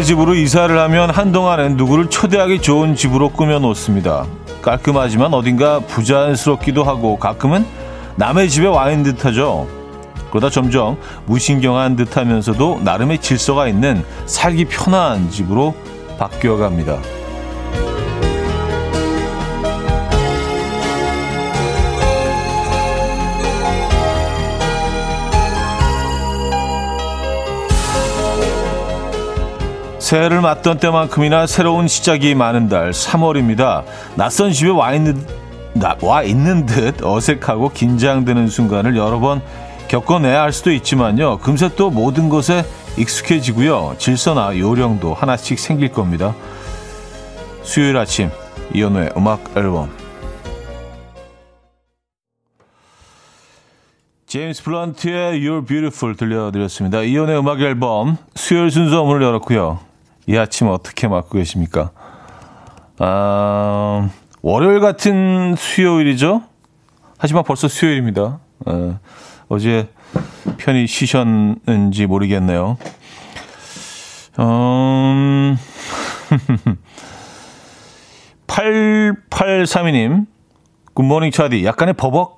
새 0.00 0.04
집으로 0.04 0.34
이사를 0.34 0.78
하면 0.78 1.10
한동안은 1.10 1.76
누구를 1.76 2.08
초대하기 2.08 2.62
좋은 2.62 2.94
집으로 2.96 3.28
꾸며놓습니다. 3.28 4.24
깔끔하지만 4.62 5.34
어딘가 5.34 5.80
부자연스럽기도 5.80 6.84
하고 6.84 7.18
가끔은 7.18 7.66
남의 8.16 8.48
집에 8.48 8.66
와 8.66 8.90
있는 8.90 9.12
듯하죠. 9.12 9.68
그러다 10.30 10.48
점점 10.48 10.96
무신경한 11.26 11.96
듯하면서도 11.96 12.80
나름의 12.82 13.18
질서가 13.18 13.68
있는 13.68 14.02
살기 14.24 14.64
편한 14.70 15.28
집으로 15.28 15.74
바뀌어갑니다. 16.18 17.19
새해를 30.10 30.40
맞던 30.40 30.78
때만큼이나 30.78 31.46
새로운 31.46 31.86
시작이 31.86 32.34
많은 32.34 32.68
달 32.68 32.90
3월입니다. 32.90 33.84
낯선 34.16 34.50
집에 34.50 34.68
와 34.68 34.92
있는, 34.92 35.24
와 36.02 36.24
있는 36.24 36.66
듯 36.66 37.00
어색하고 37.00 37.68
긴장되는 37.68 38.48
순간을 38.48 38.96
여러 38.96 39.20
번 39.20 39.40
겪어내야 39.86 40.42
할 40.42 40.52
수도 40.52 40.72
있지만요. 40.72 41.38
금세 41.38 41.76
또 41.76 41.90
모든 41.90 42.28
것에 42.28 42.64
익숙해지고요. 42.98 43.94
질서나 43.98 44.58
요령도 44.58 45.14
하나씩 45.14 45.60
생길 45.60 45.92
겁니다. 45.92 46.34
수요일 47.62 47.96
아침 47.96 48.30
이연우의 48.74 49.10
음악 49.16 49.56
앨범 49.56 49.90
제임스 54.26 54.64
플런트의 54.64 55.40
You're 55.40 55.64
Beautiful 55.64 56.16
들려드렸습니다. 56.16 57.02
이연의 57.02 57.38
음악 57.38 57.60
앨범 57.60 58.16
수요일 58.34 58.72
순서 58.72 59.04
문을 59.04 59.22
열었고요. 59.22 59.89
이 60.30 60.38
아침 60.38 60.68
어떻게 60.68 61.08
맞고 61.08 61.38
계십니까? 61.38 61.90
아, 63.00 64.08
월요일 64.42 64.78
같은 64.78 65.56
수요일이죠? 65.58 66.44
하지만 67.18 67.42
벌써 67.42 67.66
수요일입니다. 67.66 68.38
어, 68.64 69.00
어제 69.48 69.88
편히 70.56 70.86
쉬셨는지 70.86 72.06
모르겠네요. 72.06 72.78
음, 74.38 75.58
8832님, 78.46 80.26
굿모닝 80.94 81.32
차디. 81.32 81.64
약간의 81.64 81.94
버벅? 81.94 82.36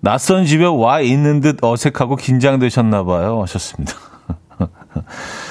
낯선 0.00 0.44
집에 0.44 0.66
와 0.66 1.00
있는 1.00 1.40
듯 1.40 1.64
어색하고 1.64 2.16
긴장되셨나봐요. 2.16 3.40
하셨습니다. 3.40 3.94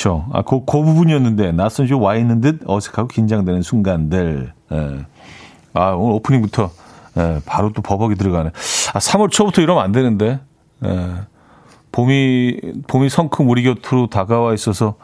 그렇죠. 0.00 0.26
아, 0.32 0.40
그, 0.42 0.64
그 0.64 0.82
부분이었는데 0.82 1.52
낯선 1.52 1.86
집에 1.86 1.98
와 1.98 2.16
있는 2.16 2.40
듯 2.40 2.62
어색하고 2.64 3.08
긴장되는 3.08 3.60
순간들. 3.60 4.52
예. 4.72 5.06
아, 5.74 5.90
오늘 5.90 6.14
오프닝부터 6.14 6.70
예, 7.18 7.40
바로 7.44 7.70
또 7.72 7.82
버벅이 7.82 8.14
들어가네. 8.14 8.50
아, 8.94 8.98
3월 8.98 9.30
초부터 9.30 9.60
이러면 9.60 9.84
안 9.84 9.92
되는데. 9.92 10.40
예. 10.86 11.14
봄이 11.92 12.60
봄이 12.86 13.10
성큼 13.10 13.50
우리 13.50 13.62
곁으로 13.64 14.06
다가와 14.06 14.54
있어서 14.54 14.94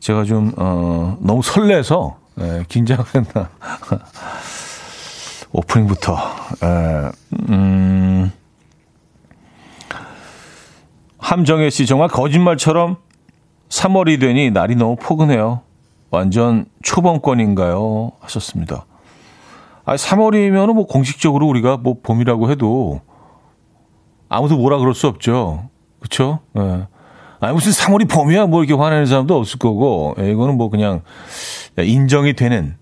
제가 0.00 0.24
좀 0.24 0.52
어, 0.56 1.16
너무 1.20 1.40
설레서 1.42 2.18
예, 2.40 2.64
긴장했나. 2.68 3.48
오프닝부터. 5.52 6.18
예, 6.64 7.10
음. 7.48 8.30
함정혜 11.18 11.70
씨 11.70 11.86
정말 11.86 12.08
거짓말처럼 12.08 12.98
3월이 13.74 14.20
되니 14.20 14.52
날이 14.52 14.76
너무 14.76 14.94
포근해요. 14.96 15.62
완전 16.10 16.66
초범권인가요? 16.82 18.12
하셨습니다. 18.20 18.86
아, 19.84 19.96
3월이면 19.96 20.72
뭐 20.74 20.86
공식적으로 20.86 21.48
우리가 21.48 21.76
뭐 21.78 21.96
봄이라고 22.00 22.50
해도 22.50 23.00
아무도 24.28 24.56
뭐라 24.56 24.78
그럴 24.78 24.94
수 24.94 25.08
없죠. 25.08 25.68
그쵸? 25.98 26.38
예. 26.56 26.86
아니, 27.40 27.52
무슨 27.52 27.72
3월이 27.72 28.08
봄이야? 28.08 28.46
뭐 28.46 28.62
이렇게 28.62 28.80
화내는 28.80 29.06
사람도 29.06 29.36
없을 29.36 29.58
거고, 29.58 30.14
예, 30.18 30.30
이거는 30.30 30.56
뭐 30.56 30.70
그냥 30.70 31.02
인정이 31.76 32.34
되는. 32.34 32.76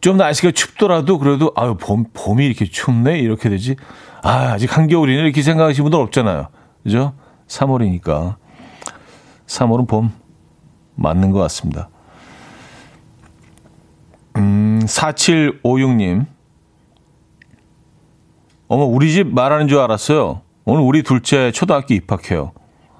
좀 0.00 0.16
날씨가 0.16 0.50
춥더라도 0.50 1.18
그래도, 1.18 1.52
아유, 1.54 1.76
봄, 1.80 2.04
봄이 2.12 2.44
이렇게 2.44 2.66
춥네? 2.66 3.18
이렇게 3.20 3.48
되지. 3.48 3.76
아, 4.22 4.52
아직 4.52 4.76
한겨울이네? 4.76 5.22
이렇게 5.22 5.42
생각하시는 5.42 5.84
분들 5.84 5.98
없잖아요. 6.00 6.48
그죠? 6.82 7.14
3월이니까. 7.46 8.36
3월은 9.46 9.88
봄 9.88 10.12
맞는 10.94 11.30
것 11.30 11.38
같습니다. 11.40 11.88
음, 14.36 14.80
4756님. 14.84 16.26
어머, 18.68 18.84
우리 18.84 19.12
집 19.12 19.28
말하는 19.28 19.68
줄 19.68 19.78
알았어요. 19.78 20.40
오늘 20.64 20.82
우리 20.82 21.02
둘째 21.02 21.52
초등학교 21.52 21.94
입학해요. 21.94 22.52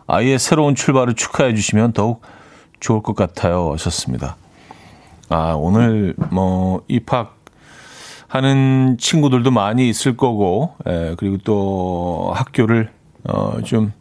아이의 0.07 0.39
새로운 0.39 0.75
출발을 0.75 1.15
축하해 1.15 1.55
주시면 1.55 1.93
더욱 1.93 2.23
좋을 2.81 3.03
것 3.03 3.17
같아요. 3.17 3.73
하셨습니다. 3.73 4.37
아, 5.31 5.55
오늘 5.57 6.15
뭐 6.31 6.83
입학 6.89 7.39
하는 8.29 8.97
친구들도 8.99 9.51
많이 9.51 9.89
있을 9.89 10.17
거고, 10.17 10.75
예, 10.87 11.15
그리고 11.17 11.39
또 11.39 12.33
학교를 12.35 12.91
어, 13.25 13.63
좀 13.65 13.93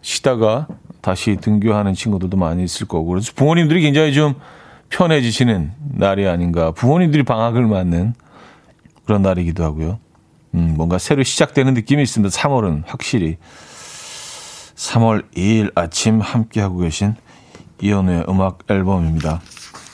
쉬다가 0.00 0.66
다시 1.02 1.36
등교하는 1.36 1.92
친구들도 1.92 2.36
많이 2.38 2.64
있을 2.64 2.88
거고, 2.88 3.06
그래서 3.06 3.32
부모님들이 3.34 3.82
굉장히 3.82 4.14
좀 4.14 4.34
편해지시는 4.88 5.72
날이 5.94 6.26
아닌가. 6.26 6.70
부모님들이 6.70 7.22
방학을 7.24 7.66
맞는 7.66 8.14
그런 9.04 9.22
날이기도 9.22 9.64
하고요. 9.64 9.98
음, 10.54 10.74
뭔가 10.76 10.98
새로 10.98 11.22
시작되는 11.22 11.74
느낌이 11.74 12.02
있습니다. 12.02 12.34
3월은 12.34 12.84
확실히. 12.86 13.36
3월 14.74 15.24
2일 15.34 15.72
아침 15.74 16.20
함께하고 16.20 16.78
계신 16.78 17.14
이현우의 17.80 18.26
음악 18.28 18.60
앨범입니다. 18.68 19.40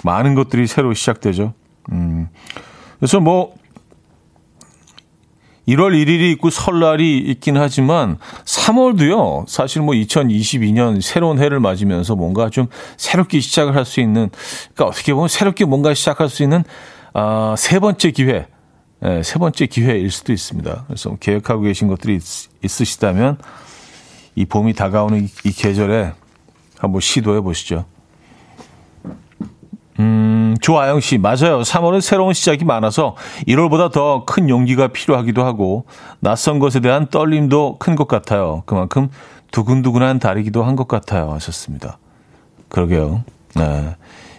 많은 0.04 0.34
것들이 0.34 0.66
새로 0.66 0.94
시작되죠. 0.94 1.54
음, 1.92 2.28
그래서 2.98 3.20
뭐, 3.20 3.54
1월 5.68 5.92
1일이 5.92 6.32
있고 6.32 6.50
설날이 6.50 7.18
있긴 7.18 7.56
하지만 7.58 8.16
3월도요. 8.44 9.46
사실 9.46 9.82
뭐 9.82 9.94
2022년 9.94 11.00
새로운 11.02 11.38
해를 11.38 11.60
맞으면서 11.60 12.16
뭔가 12.16 12.48
좀 12.48 12.68
새롭게 12.96 13.40
시작을 13.40 13.76
할 13.76 13.84
수 13.84 14.00
있는 14.00 14.30
그러니까 14.74 14.84
어떻게 14.86 15.14
보면 15.14 15.28
새롭게 15.28 15.64
뭔가 15.64 15.94
시작할 15.94 16.28
수 16.28 16.42
있는 16.42 16.64
아, 17.14 17.54
세 17.56 17.78
번째 17.78 18.10
기회. 18.10 18.46
네, 19.00 19.22
세 19.22 19.38
번째 19.38 19.66
기회일 19.66 20.10
수도 20.10 20.32
있습니다. 20.32 20.84
그래서 20.88 21.16
계획하고 21.20 21.62
계신 21.62 21.86
것들이 21.88 22.16
있, 22.16 22.22
있으시다면 22.64 23.38
이 24.34 24.44
봄이 24.44 24.74
다가오는 24.74 25.24
이, 25.24 25.28
이 25.44 25.52
계절에 25.52 26.12
한번 26.78 27.00
시도해 27.00 27.40
보시죠. 27.40 27.84
음, 30.00 30.56
조아영 30.60 31.00
씨, 31.00 31.18
맞아요. 31.18 31.62
3월은 31.62 32.00
새로운 32.00 32.32
시작이 32.32 32.64
많아서 32.64 33.16
1월보다 33.48 33.90
더 33.92 34.24
큰 34.26 34.48
용기가 34.48 34.88
필요하기도 34.88 35.44
하고, 35.44 35.84
낯선 36.20 36.58
것에 36.60 36.80
대한 36.80 37.08
떨림도 37.08 37.76
큰 37.78 37.96
것 37.96 38.06
같아요. 38.06 38.62
그만큼 38.66 39.08
두근두근한 39.50 40.18
달이기도 40.18 40.62
한 40.62 40.76
것 40.76 40.86
같아요. 40.88 41.32
하셨습니다. 41.32 41.98
그러게요. 42.68 43.24
네. 43.56 43.96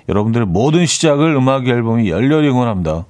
여러분들의 0.07 0.47
모든 0.47 0.85
시작을 0.85 1.35
음악 1.35 1.67
앨범이 1.67 2.09
열렬히 2.09 2.47
응원합니다. 2.49 3.05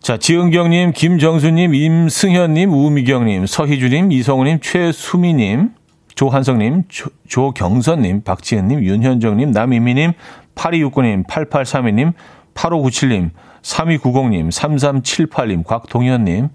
자, 0.00 0.16
지은경님, 0.16 0.92
김정수님, 0.92 1.74
임승현님, 1.74 2.72
우미경님, 2.72 3.46
서희주님, 3.46 4.12
이성우님, 4.12 4.60
최수미님, 4.62 5.70
조한성님, 6.14 6.84
조, 6.88 7.10
조경선님, 7.28 8.22
박지은님, 8.22 8.82
윤현정님, 8.82 9.50
남이미님, 9.50 10.12
8269님, 10.54 11.26
8832님, 11.26 12.12
8597님, 12.54 13.30
3290님, 13.62 14.50
3378님, 14.50 15.64
곽동현님, 15.64 16.48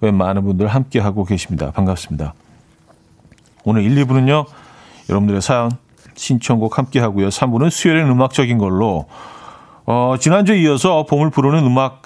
왜 0.00 0.10
많은 0.10 0.44
분들 0.44 0.66
함께하고 0.66 1.24
계십니다. 1.24 1.70
반갑습니다. 1.70 2.34
오늘 3.64 3.82
1, 3.82 4.04
2부는요, 4.04 4.46
여러분들의 5.08 5.40
사연, 5.42 5.70
신청곡 6.14 6.78
함께하고요. 6.78 7.28
3부는 7.28 7.70
수요일엔 7.70 8.08
음악적인 8.08 8.58
걸로, 8.58 9.06
어, 9.84 10.16
지난주에 10.18 10.58
이어서 10.62 11.04
봄을 11.06 11.30
부르는 11.30 11.64
음악, 11.64 12.02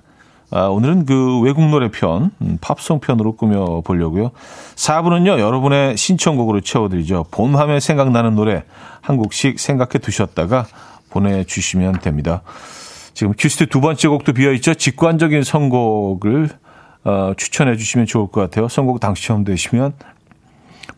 아, 0.53 0.63
오늘은 0.63 1.07
그 1.07 1.41
외국 1.41 1.65
노래 1.69 1.91
편, 1.91 2.33
음, 2.43 2.59
팝송 2.61 2.99
편으로 2.99 3.37
꾸며 3.37 3.83
보려고요. 3.83 4.33
4부는요, 4.75 5.39
여러분의 5.39 5.97
신청곡으로 5.97 6.61
채워드리죠. 6.61 7.27
봄 7.31 7.57
하면 7.57 7.79
생각나는 7.79 8.35
노래 8.35 8.65
한 9.01 9.17
곡씩 9.17 9.61
생각해 9.61 9.99
두셨다가 10.03 10.67
보내주시면 11.11 12.01
됩니다. 12.01 12.43
지금 13.15 13.35
cue 13.37 13.48
sheet 13.48 13.67
두 13.67 13.81
번째 13.81 14.09
곡도 14.09 14.33
비어있죠. 14.33 14.75
직관적인 14.75 15.43
선곡을 15.43 16.49
어, 17.05 17.33
추천해 17.37 17.77
주시면 17.77 18.07
좋을 18.07 18.29
것 18.29 18.41
같아요. 18.41 18.69
선곡 18.69 19.01
당첨되시면 19.01 19.95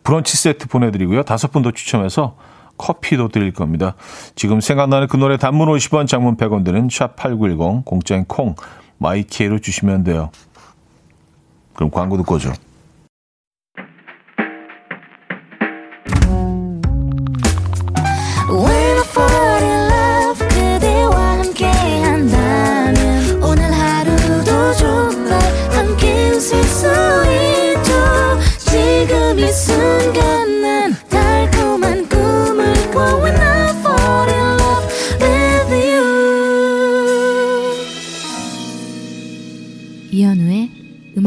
브런치 0.03 0.37
세트 0.37 0.69
보내드리고요. 0.69 1.23
다섯 1.23 1.53
분 1.53 1.63
더 1.63 1.71
추첨해서 1.71 2.37
커피도 2.77 3.29
드릴 3.29 3.53
겁니다. 3.53 3.95
지금 4.35 4.61
생각나는 4.61 5.07
그 5.07 5.17
노래 5.17 5.37
단문 5.37 5.69
50원, 5.69 6.09
장문 6.09 6.37
100원 6.37 6.65
드는 6.65 6.89
샵8910 6.89 7.85
공짜인 7.85 8.25
콩 8.25 8.57
마이키에로 8.99 9.61
주시면 9.61 10.05
돼요. 10.05 10.31
그럼 11.75 11.91
광고 11.91 12.17
듣고 12.17 12.37
오죠. 12.37 12.53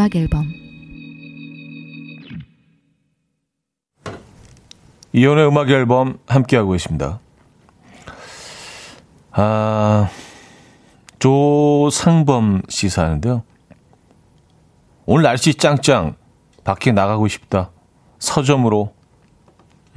음악 0.06 0.16
앨범 0.16 0.54
이연의 5.13 5.48
음악 5.48 5.72
앨범 5.72 6.19
함께하고 6.28 6.74
계십니다. 6.74 7.19
아, 9.31 10.10
조상범 11.18 12.62
씨 12.69 12.90
사는데요. 12.90 13.44
오늘 15.07 15.24
날씨 15.24 15.56
짱짱. 15.56 16.16
밖에 16.63 16.92
나가고 16.92 17.28
싶다. 17.28 17.72
서점으로. 18.19 18.94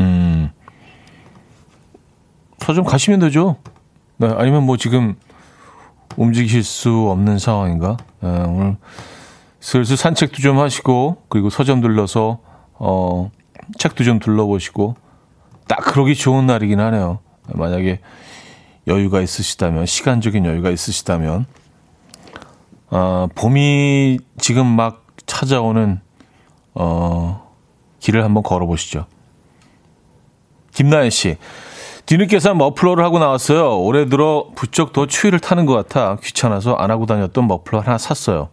음. 0.01 0.51
서점 2.61 2.85
가시면 2.85 3.21
되죠. 3.21 3.57
네, 4.17 4.29
아니면 4.29 4.65
뭐 4.65 4.77
지금 4.79 5.17
움직이실 6.17 6.63
수 6.63 7.11
없는 7.11 7.39
상황인가? 7.39 7.97
네, 8.21 8.29
오늘 8.29 8.77
슬슬 9.61 9.97
산책도 9.97 10.39
좀 10.39 10.59
하시고 10.59 11.25
그리고 11.29 11.51
서점 11.51 11.81
들러서 11.81 12.39
어 12.75 13.31
책도 13.79 14.05
좀 14.05 14.19
둘러보시고 14.19 14.97
딱 15.67 15.85
그러기 15.85 16.15
좋은 16.15 16.47
날이긴 16.47 16.81
하네요. 16.81 17.19
만약에 17.49 18.01
여유가 18.87 19.21
있으시다면 19.21 19.87
시간적인 19.87 20.45
여유가 20.47 20.71
있으시다면 20.71 21.47
어, 22.91 23.29
봄이 23.35 24.19
지금 24.39 24.67
막 24.67 25.07
찾아오는 25.27 26.01
어, 26.75 27.55
길을 28.01 28.25
한번 28.25 28.43
걸어보시죠. 28.43 29.07
김나연 30.73 31.11
씨. 31.11 31.37
뒤늦게 32.07 32.41
산 32.41 32.57
머플러를 32.57 33.05
하고 33.05 33.19
나왔어요. 33.19 33.79
올해 33.81 34.07
들어 34.07 34.49
부쩍 34.55 34.95
더 34.95 35.07
추위를 35.07 35.41
타는 35.41 35.67
것 35.67 35.75
같아 35.75 36.17
귀찮아서 36.23 36.73
안 36.75 36.91
하고 36.91 37.05
다녔던 37.05 37.47
머플러 37.47 37.81
하나 37.81 37.99
샀어요. 37.99 38.49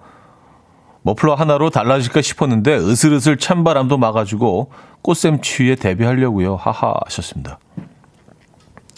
머플러 1.05 1.35
하나로 1.35 1.69
달라질까 1.69 2.23
싶었는데 2.23 2.77
으슬으슬 2.77 3.37
찬바람도 3.37 3.99
막아주고 3.99 4.71
꽃샘추위에 5.03 5.75
대비하려고요. 5.75 6.55
하하 6.55 6.95
하셨습니다. 7.05 7.59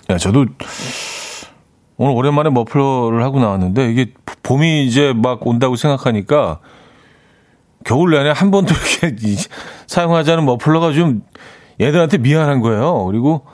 야, 0.09 0.18
저도 0.18 0.45
오늘 1.98 2.15
오랜만에 2.15 2.50
머플러를 2.50 3.24
하고 3.24 3.42
나왔는데 3.42 3.92
이게 3.92 4.13
봄이 4.42 4.86
이제 4.86 5.12
막 5.13 5.45
온다고 5.45 5.75
생각하니까 5.75 6.59
겨울 7.83 8.12
내내 8.12 8.31
한 8.33 8.51
번도 8.51 8.74
이렇게 8.74 9.36
사용하지 9.88 10.31
않은 10.31 10.45
머플러가 10.45 10.94
좀 10.94 11.24
얘들한테 11.81 12.19
미안한 12.19 12.62
거예요. 12.62 13.04
그리고 13.04 13.45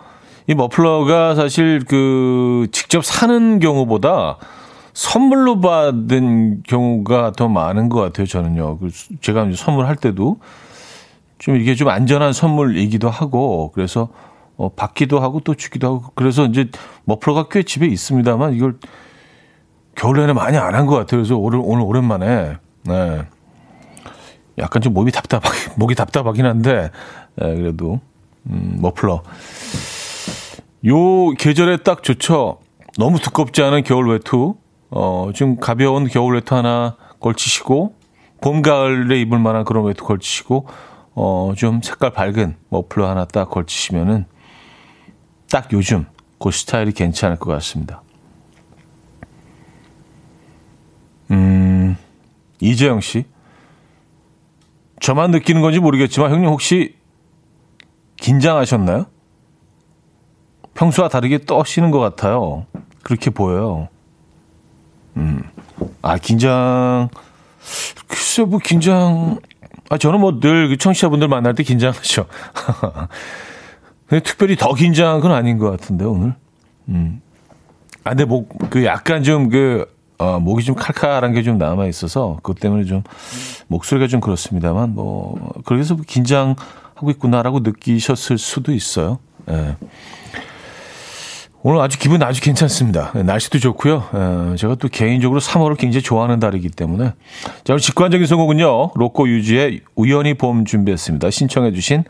이 0.46 0.54
머플러가 0.54 1.34
사실 1.34 1.84
그 1.88 2.68
직접 2.72 3.04
사는 3.04 3.58
경우보다 3.58 4.38
선물로 4.94 5.60
받은 5.60 6.64
경우가 6.68 7.32
더 7.36 7.48
많은 7.48 7.90
것 7.90 8.00
같아요, 8.02 8.28
저는요. 8.28 8.78
그 8.78 8.90
제가 9.22 9.48
선물할 9.56 9.96
때도 9.96 10.38
좀 11.40 11.56
이게 11.58 11.76
좀 11.76 11.90
안전한 11.90 12.32
선물이기도 12.34 13.10
하고, 13.10 13.72
그래서 13.74 14.10
어, 14.56 14.70
받기도 14.70 15.20
하고 15.20 15.40
또 15.40 15.56
주기도 15.56 15.88
하고, 15.88 16.12
그래서 16.16 16.46
이제 16.46 16.70
머플러가 17.06 17.48
꽤 17.50 17.64
집에 17.64 17.88
있습니다만 17.88 18.54
이걸 18.54 18.78
겨울 19.96 20.18
내내 20.18 20.34
많이 20.34 20.58
안 20.58 20.76
한 20.76 20.86
것 20.86 20.96
같아요. 20.96 21.22
그래서 21.22 21.38
오늘, 21.38 21.60
오늘 21.64 21.84
오랜만에, 21.84 22.58
네. 22.84 23.22
약간 24.60 24.82
좀 24.84 24.94
몸이 24.94 25.12
답답하, 25.12 25.50
목이 25.76 25.96
답답하긴 25.96 26.46
한데, 26.46 26.92
네, 27.36 27.56
그래도, 27.56 28.00
음, 28.46 28.78
머플러. 28.80 29.24
요 30.86 31.30
계절에 31.32 31.78
딱 31.78 32.04
좋죠. 32.04 32.60
너무 32.98 33.18
두껍지 33.20 33.64
않은 33.64 33.84
겨울 33.84 34.10
외투. 34.10 34.56
어, 34.96 35.32
좀 35.34 35.58
가벼운 35.58 36.08
겨울 36.08 36.36
외투 36.36 36.56
하나 36.56 36.98
걸치시고, 37.20 37.96
봄, 38.42 38.62
가을에 38.62 39.20
입을 39.22 39.40
만한 39.40 39.66
그런 39.66 39.86
외투 39.86 40.04
걸치시고, 40.04 40.68
어, 41.16 41.54
좀 41.58 41.82
색깔 41.82 42.12
밝은 42.12 42.56
머플러 42.70 43.10
하나 43.10 43.26
딱 43.26 43.50
걸치시면은 43.50 44.26
딱 45.50 45.72
요즘 45.74 46.06
그 46.40 46.52
스타일이 46.52 46.92
괜찮을 46.92 47.38
것 47.38 47.52
같습니다. 47.54 48.04
음, 51.32 51.98
이재영 52.60 53.02
씨. 53.02 53.26
저만 55.00 55.32
느끼는 55.32 55.62
건지 55.62 55.80
모르겠지만 55.80 56.32
형님 56.32 56.50
혹시 56.50 56.96
긴장하셨나요? 58.18 59.08
평소와 60.76 61.10
다르게 61.10 61.40
떠시는 61.46 61.92
것 61.92 62.00
같아요. 62.00 62.68
그렇게 63.04 63.32
보여요. 63.32 63.90
음. 65.18 65.44
아, 66.02 66.18
긴장, 66.18 67.10
글쎄, 68.08 68.44
뭐, 68.44 68.60
긴장, 68.60 69.40
아, 69.90 69.98
저는 69.98 70.20
뭐늘그 70.20 70.78
청취자분들 70.78 71.28
만날 71.28 71.56
때 71.56 71.64
긴장하죠. 71.64 72.26
근데 74.08 74.24
특별히 74.24 74.56
더 74.56 74.74
긴장한 74.74 75.22
건 75.22 75.32
아닌 75.32 75.58
것 75.58 75.70
같은데, 75.72 76.06
오늘. 76.06 76.36
음. 76.90 77.22
아, 78.04 78.10
근데 78.12 78.26
목, 78.26 78.70
그 78.70 78.86
약간 78.86 79.24
좀 79.24 79.50
그, 79.50 79.86
어, 80.18 80.40
목이 80.40 80.64
좀 80.64 80.76
칼칼한 80.76 81.34
게 81.34 81.42
좀 81.44 81.58
남아 81.58 81.88
있어서, 81.88 82.38
그것 82.44 82.60
때문에 82.60 82.86
좀 82.86 83.04
목소리가 83.68 84.08
좀 84.08 84.20
그렇습니다만, 84.22 84.94
뭐, 84.94 85.54
그래서 85.66 85.96
긴장하고 85.96 87.10
있구나라고 87.12 87.60
느끼셨을 87.62 88.38
수도 88.38 88.74
있어요. 88.74 89.20
예. 89.50 89.76
네. 91.64 91.70
오늘 91.70 91.80
아주 91.82 91.98
기분 91.98 92.22
아주 92.22 92.42
괜찮습니다. 92.42 93.12
네, 93.14 93.24
날씨도 93.24 93.60
좋고요. 93.60 94.54
에, 94.54 94.56
제가 94.58 94.76
또 94.76 94.90
개인적으로 94.90 95.40
3월을 95.40 95.78
굉장히 95.78 96.04
좋아하는 96.04 96.40
달이기 96.40 96.70
때문에 96.70 97.14
자, 97.64 97.78
직관적인 97.78 98.28
선곡은요. 98.28 98.92
로꼬 98.96 99.28
유지의 99.30 99.82
우연히 99.96 100.34
봄 100.34 100.66
준비했습니다. 100.66 101.30
신청해 101.32 101.72
주신 101.72 102.04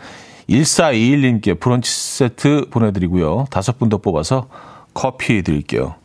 1421님께 0.50 1.60
브런치 1.60 1.92
세트 1.92 2.70
보내드리고요. 2.72 3.46
다섯 3.52 3.78
분 3.78 3.90
더 3.90 3.98
뽑아서 3.98 4.48
커피 4.94 5.44
드릴게요. 5.44 5.96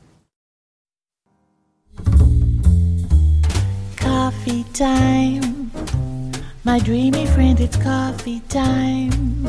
Coffee. 3.97 4.59
My 6.65 6.79
dreamy 6.79 7.25
friend, 7.25 7.61
it's 7.61 7.77
coffee 7.83 8.41
time. 8.49 9.47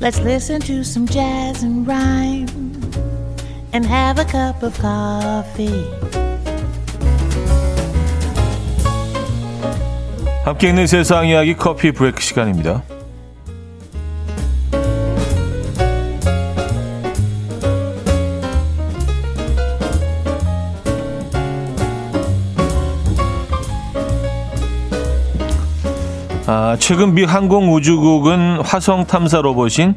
Let's 0.00 0.18
listen 0.20 0.60
to 0.62 0.80
some 0.80 1.06
jazz 1.06 1.62
and 1.62 1.86
rhyme 1.86 2.81
and 3.72 3.86
have 3.86 4.20
a 4.20 4.26
cup 4.26 4.62
of 4.62 4.78
coffee. 4.80 5.84
함께 10.44 10.68
있는 10.68 10.86
세상 10.86 11.26
이야기 11.28 11.54
coffee 11.56 11.92
break 11.92 12.20
시간입니다. 12.20 12.82
아, 26.46 26.76
최근 26.78 27.14
미 27.14 27.24
항공우주국은 27.24 28.60
화성 28.62 29.06
탐사 29.06 29.40
로봇인 29.40 29.94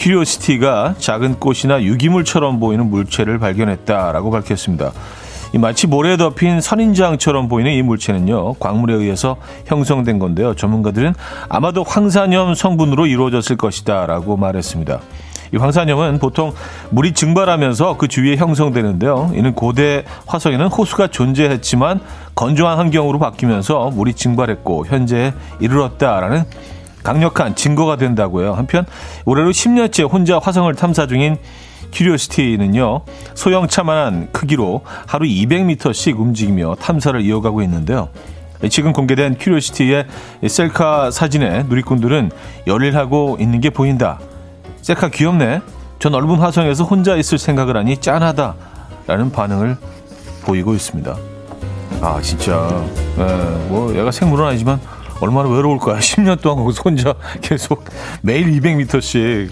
큐리오시티가 0.00 0.94
작은 0.98 1.38
꽃이나 1.38 1.82
유기물처럼 1.82 2.58
보이는 2.58 2.88
물체를 2.88 3.38
발견했다라고 3.38 4.30
밝혔습니다. 4.30 4.92
이 5.52 5.58
마치 5.58 5.86
모래에 5.86 6.16
덮인 6.16 6.60
선인장처럼 6.60 7.48
보이는 7.48 7.72
이 7.72 7.82
물체는요 7.82 8.54
광물에 8.54 8.94
의해서 8.94 9.36
형성된 9.66 10.20
건데요 10.20 10.54
전문가들은 10.54 11.14
아마도 11.48 11.82
황산염 11.82 12.54
성분으로 12.54 13.06
이루어졌을 13.06 13.56
것이다 13.56 14.06
라고 14.06 14.36
말했습니다. 14.36 15.00
이 15.52 15.56
황산염은 15.56 16.20
보통 16.20 16.52
물이 16.90 17.12
증발하면서 17.12 17.96
그 17.96 18.06
주위에 18.06 18.36
형성되는데요. 18.36 19.32
이는 19.34 19.52
고대 19.54 20.04
화성에는 20.26 20.68
호수가 20.68 21.08
존재했지만 21.08 22.00
건조한 22.36 22.78
환경으로 22.78 23.18
바뀌면서 23.18 23.90
물이 23.90 24.14
증발했고 24.14 24.86
현재에 24.86 25.34
이르렀다라는 25.58 26.44
강력한 27.02 27.54
증거가 27.54 27.96
된다고 27.96 28.42
해요. 28.42 28.54
한편 28.54 28.84
올해로 29.24 29.50
10년째 29.50 30.10
혼자 30.10 30.38
화성을 30.38 30.72
탐사 30.74 31.06
중인 31.06 31.36
큐리오시티는요. 31.92 33.02
소형차만한 33.34 34.28
크기로 34.32 34.82
하루 35.06 35.26
200m씩 35.26 36.18
움직이며 36.18 36.76
탐사를 36.76 37.20
이어가고 37.20 37.62
있는데요. 37.62 38.08
지금 38.68 38.92
공개된 38.92 39.36
큐리오시티의 39.38 40.06
셀카 40.46 41.10
사진에 41.10 41.64
누리꾼들은 41.64 42.30
열일하고 42.66 43.38
있는 43.40 43.60
게 43.60 43.70
보인다. 43.70 44.20
셀카 44.82 45.08
귀엽네. 45.08 45.60
저 45.98 46.08
넓은 46.08 46.36
화성에서 46.36 46.84
혼자 46.84 47.16
있을 47.16 47.38
생각을 47.38 47.76
하니 47.76 47.98
짠하다. 47.98 48.54
라는 49.06 49.32
반응을 49.32 49.76
보이고 50.44 50.74
있습니다. 50.74 51.16
아, 52.00 52.20
진짜. 52.22 52.84
에, 53.18 53.22
예, 53.22 53.68
뭐, 53.68 53.94
얘가 53.94 54.10
생물은 54.10 54.46
아니지만 54.46 54.80
얼마나 55.20 55.48
외로울까요? 55.48 55.98
10년 55.98 56.40
동안 56.42 56.64
거기서 56.64 56.82
혼자 56.84 57.14
계속 57.40 57.84
매일 58.22 58.50
200m씩 58.52 59.50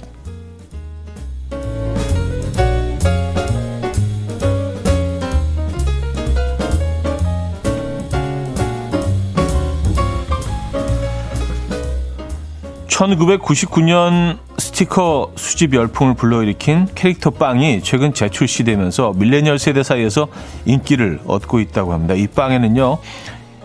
1999년 12.98 14.38
스티커 14.58 15.30
수집 15.36 15.74
열풍을 15.74 16.14
불러일으킨 16.14 16.88
캐릭터 16.96 17.30
빵이 17.30 17.82
최근 17.84 18.12
재출시되면서 18.12 19.12
밀레니얼 19.16 19.60
세대 19.60 19.84
사이에서 19.84 20.26
인기를 20.64 21.20
얻고 21.26 21.60
있다고 21.60 21.92
합니다. 21.92 22.14
이 22.14 22.26
빵에는요. 22.26 22.98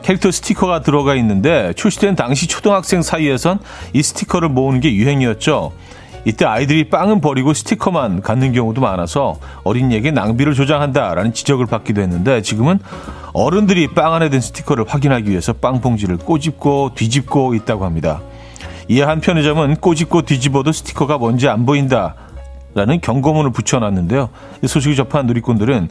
캐릭터 0.03 0.29
스티커가 0.31 0.81
들어가 0.81 1.15
있는데 1.15 1.73
출시된 1.73 2.15
당시 2.15 2.47
초등학생 2.47 3.01
사이에선 3.01 3.59
이 3.93 4.03
스티커를 4.03 4.49
모으는 4.49 4.81
게 4.81 4.93
유행이었죠. 4.93 5.71
이때 6.25 6.45
아이들이 6.45 6.89
빵은 6.89 7.19
버리고 7.19 7.53
스티커만 7.53 8.21
갖는 8.21 8.53
경우도 8.53 8.79
많아서 8.79 9.39
어린이에게 9.63 10.11
낭비를 10.11 10.53
조장한다라는 10.53 11.33
지적을 11.33 11.65
받기도 11.65 12.01
했는데 12.01 12.41
지금은 12.41 12.79
어른들이 13.33 13.87
빵 13.93 14.13
안에 14.13 14.29
든 14.29 14.39
스티커를 14.39 14.85
확인하기 14.87 15.29
위해서 15.29 15.53
빵 15.53 15.81
봉지를 15.81 16.17
꼬집고 16.17 16.91
뒤집고 16.95 17.55
있다고 17.55 17.83
합니다. 17.83 18.21
이에 18.89 19.01
한 19.01 19.21
편의점은 19.21 19.77
꼬집고 19.77 20.23
뒤집어도 20.23 20.71
스티커가 20.71 21.17
뭔지 21.17 21.47
안 21.47 21.65
보인다. 21.65 22.15
라는 22.75 22.99
경고문을 23.01 23.51
붙여놨는데요. 23.51 24.29
이 24.63 24.67
소식을 24.67 24.95
접한 24.95 25.27
누리꾼들은 25.27 25.89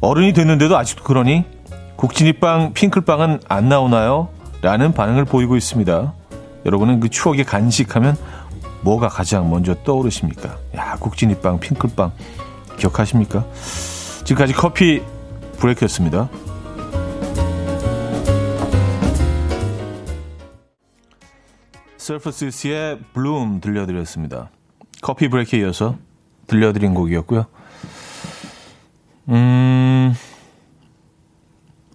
어른이 0.00 0.32
됐는데도 0.32 0.76
아직도 0.76 1.04
그러니 1.04 1.44
국진이빵, 1.98 2.74
핑클빵은 2.74 3.40
안 3.48 3.68
나오나요? 3.68 4.28
라는 4.62 4.92
반응을 4.92 5.24
보이고 5.24 5.56
있습니다. 5.56 6.14
여러분은 6.64 7.00
그 7.00 7.08
추억에 7.08 7.42
간직하면 7.42 8.16
뭐가 8.82 9.08
가장 9.08 9.50
먼저 9.50 9.74
떠오르십니까? 9.82 10.58
야, 10.76 10.96
국진이빵, 11.00 11.58
핑클빵 11.58 12.12
기억하십니까? 12.76 13.44
지금까지 14.22 14.52
커피 14.52 15.02
브레이크였습니다. 15.58 16.28
서퍼스의 21.96 23.00
블룸 23.12 23.60
들려드렸습니다. 23.60 24.50
커피 25.02 25.28
브레이크에 25.28 25.58
이어서 25.58 25.96
들려드린 26.46 26.94
곡이었고요. 26.94 27.46
음, 29.30 30.14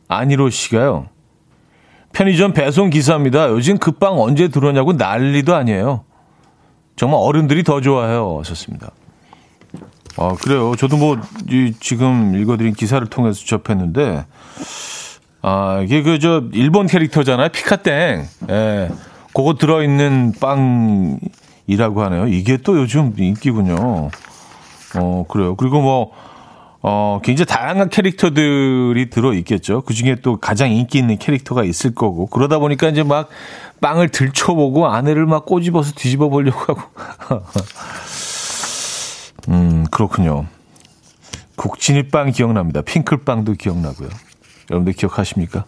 아니로 0.07 0.49
씨가요. 0.49 1.07
편의점 2.13 2.53
배송 2.53 2.89
기사입니다. 2.89 3.49
요즘 3.49 3.77
그빵 3.77 4.21
언제 4.21 4.47
들어오냐고 4.47 4.93
난리도 4.93 5.55
아니에요. 5.55 6.03
정말 6.95 7.19
어른들이 7.21 7.63
더 7.63 7.81
좋아해요. 7.81 8.37
하셨습니다. 8.39 8.91
아, 10.17 10.35
그래요. 10.41 10.75
저도 10.75 10.97
뭐, 10.97 11.17
이, 11.49 11.73
지금 11.79 12.35
읽어드린 12.35 12.73
기사를 12.73 13.05
통해서 13.07 13.43
접했는데, 13.45 14.25
아, 15.41 15.81
이게 15.83 16.03
그, 16.03 16.19
저, 16.19 16.43
일본 16.53 16.85
캐릭터잖아요. 16.85 17.49
피카땡. 17.49 18.23
예. 18.49 18.89
그거 19.35 19.55
들어있는 19.55 20.33
빵이라고 20.39 22.03
하네요. 22.03 22.27
이게 22.27 22.57
또 22.57 22.77
요즘 22.79 23.15
인기군요. 23.17 24.09
어, 24.95 25.25
그래요. 25.27 25.55
그리고 25.55 25.81
뭐, 25.81 26.11
어, 26.85 27.21
굉장히 27.23 27.45
다양한 27.45 27.87
캐릭터들이 27.87 29.09
들어있겠죠. 29.09 29.83
그 29.83 29.93
중에 29.93 30.17
또 30.21 30.35
가장 30.37 30.69
인기 30.69 30.97
있는 30.97 31.17
캐릭터가 31.17 31.63
있을 31.63 31.95
거고. 31.95 32.27
그러다 32.27 32.59
보니까 32.59 32.89
이제 32.89 33.03
막 33.03 33.29
빵을 33.79 34.09
들춰보고 34.09 34.87
아내를 34.87 35.25
막 35.25 35.45
꼬집어서 35.45 35.93
뒤집어 35.95 36.27
보려고 36.27 36.59
하고. 36.59 36.81
음, 39.47 39.85
그렇군요. 39.89 40.45
국진이빵 41.55 42.31
기억납니다. 42.31 42.81
핑클빵도 42.81 43.53
기억나고요. 43.53 44.09
여러분들 44.69 44.91
기억하십니까? 44.93 45.63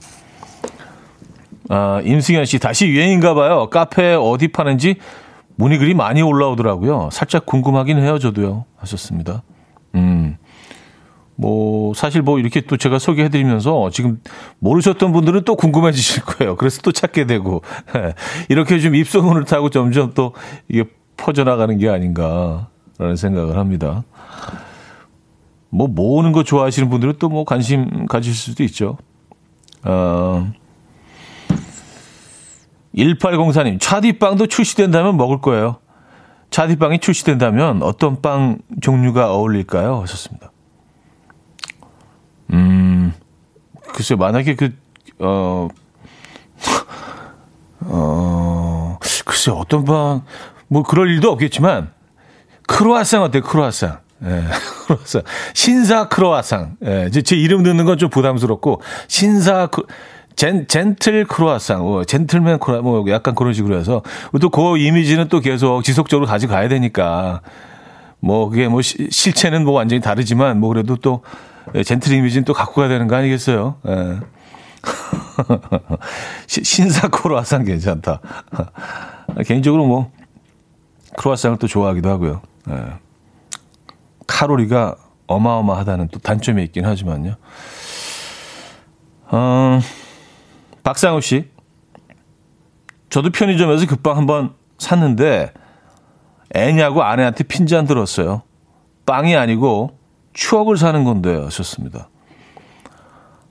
아, 1.69 2.01
임승현 2.03 2.43
씨, 2.43 2.59
다시 2.59 2.87
유행인가 2.87 3.33
봐요. 3.33 3.69
카페 3.69 4.13
어디 4.13 4.49
파는지 4.49 4.97
문의 5.55 5.77
글이 5.77 5.93
많이 5.93 6.21
올라오더라고요. 6.21 7.09
살짝 7.13 7.45
궁금하긴 7.45 7.99
해요, 7.99 8.19
저도요. 8.19 8.65
하셨습니다. 8.75 9.43
음. 9.95 10.37
뭐, 11.35 11.93
사실 11.93 12.21
뭐 12.21 12.39
이렇게 12.39 12.61
또 12.61 12.77
제가 12.77 12.99
소개해 12.99 13.29
드리면서 13.29 13.89
지금 13.91 14.21
모르셨던 14.59 15.11
분들은 15.11 15.43
또 15.43 15.55
궁금해지실 15.55 16.23
거예요. 16.23 16.55
그래서 16.55 16.81
또 16.81 16.91
찾게 16.91 17.25
되고. 17.25 17.61
이렇게 18.49 18.79
좀 18.79 18.95
입소문을 18.95 19.43
타고 19.45 19.69
점점 19.69 20.13
또 20.13 20.33
이게 20.69 20.85
퍼져나가는 21.17 21.77
게 21.77 21.89
아닌가라는 21.89 23.15
생각을 23.17 23.57
합니다. 23.57 24.03
뭐 25.69 25.87
모으는 25.87 26.31
거 26.31 26.43
좋아하시는 26.43 26.89
분들은 26.89 27.15
또 27.19 27.27
뭐 27.27 27.43
관심 27.43 28.05
가질 28.05 28.33
수도 28.33 28.63
있죠. 28.63 28.97
어, 29.83 30.51
1804님, 32.95 33.77
차디빵도 33.79 34.47
출시된다면 34.47 35.17
먹을 35.17 35.41
거예요. 35.41 35.77
차디빵이 36.49 36.99
출시된다면 36.99 37.83
어떤 37.83 38.21
빵 38.21 38.59
종류가 38.81 39.33
어울릴까요? 39.33 40.01
하셨습니다. 40.01 40.51
음, 42.53 43.13
글쎄, 43.93 44.15
만약에 44.15 44.55
그, 44.55 44.73
어, 45.19 45.67
어, 47.81 48.97
글쎄, 49.25 49.51
어떤 49.51 49.85
빵, 49.85 50.23
뭐 50.67 50.83
그럴 50.83 51.09
일도 51.09 51.31
없겠지만, 51.31 51.91
크로아상 52.67 53.23
어때, 53.23 53.41
크로아상? 53.41 53.99
예, 54.23 54.43
크로아상. 54.87 55.21
신사 55.53 56.07
크로아상. 56.07 56.77
예, 56.83 57.09
제, 57.11 57.21
제 57.21 57.35
이름 57.35 57.63
듣는 57.63 57.85
건 57.85 57.97
좀 57.97 58.09
부담스럽고, 58.09 58.81
신사, 59.07 59.67
크, 59.67 59.83
젠, 60.35 60.67
젠틀 60.67 61.25
크로아상, 61.27 61.81
뭐, 61.81 62.03
젠틀맨 62.03 62.59
크로아, 62.59 62.81
뭐, 62.81 63.03
약간 63.09 63.35
그런 63.35 63.53
식으로 63.53 63.77
해서, 63.77 64.01
또 64.41 64.49
그 64.49 64.77
이미지는 64.77 65.27
또 65.29 65.39
계속 65.39 65.83
지속적으로 65.83 66.27
가져가야 66.27 66.67
되니까, 66.69 67.41
뭐, 68.19 68.49
그게 68.49 68.67
뭐, 68.67 68.81
시, 68.81 69.07
실체는 69.11 69.63
뭐 69.65 69.73
완전히 69.73 70.01
다르지만, 70.01 70.59
뭐, 70.59 70.69
그래도 70.69 70.95
또, 70.95 71.21
예, 71.23 71.54
젠틀 71.83 72.13
이미지는 72.13 72.45
또 72.45 72.53
갖고 72.53 72.75
가야 72.75 72.87
되는 72.87 73.07
거 73.07 73.15
아니겠어요? 73.15 73.77
예. 73.87 74.19
신사 76.47 77.07
크로아상 77.07 77.65
괜찮다. 77.65 78.21
개인적으로 79.45 79.85
뭐, 79.85 80.11
크로아상을 81.17 81.57
또 81.57 81.67
좋아하기도 81.67 82.09
하고요. 82.09 82.41
예. 82.69 82.85
카로리가 84.27 84.95
어마어마하다는 85.27 86.09
또 86.09 86.19
단점이 86.19 86.63
있긴 86.65 86.85
하지만요. 86.85 87.35
어, 89.27 89.79
박상우 90.83 91.21
씨. 91.21 91.49
저도 93.09 93.31
편의점에서 93.31 93.87
급빵 93.87 94.17
한번 94.17 94.53
샀는데 94.77 95.53
애냐고 96.53 97.03
아내한테 97.03 97.43
핀잔 97.43 97.85
들었어요. 97.85 98.43
빵이 99.05 99.35
아니고 99.35 99.94
추억을 100.35 100.77
사는 100.77 101.03
건데 101.03 101.33
하셨습니다. 101.43 102.09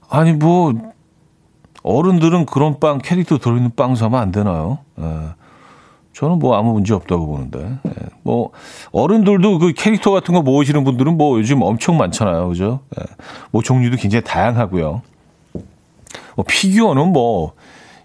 아니 0.09 0.33
뭐 0.33 0.73
어른들은 1.83 2.47
그런 2.47 2.79
빵 2.79 2.99
캐릭터 2.99 3.39
들어있는 3.39 3.73
빵 3.75 3.97
사면 3.97 4.21
안 4.21 4.31
되나요? 4.31 4.79
예. 5.01 5.05
저는 6.13 6.39
뭐 6.39 6.57
아무 6.57 6.75
문제 6.75 6.95
없다고 6.95 7.27
보는데 7.27 7.79
예. 7.87 7.91
뭐 8.23 8.51
어른들도 8.93 9.59
그 9.59 9.73
캐릭터 9.73 10.13
같은 10.13 10.35
거 10.35 10.43
모으시는 10.43 10.85
분들은 10.85 11.17
뭐 11.17 11.39
요즘 11.39 11.63
엄청 11.63 11.97
많잖아요, 11.97 12.49
그죠? 12.49 12.81
예. 13.01 13.05
뭐 13.51 13.63
종류도 13.63 13.97
굉장히 13.97 14.23
다양하고요. 14.23 15.03
뭐 16.37 16.45
피규어는 16.47 17.13
뭐 17.13 17.55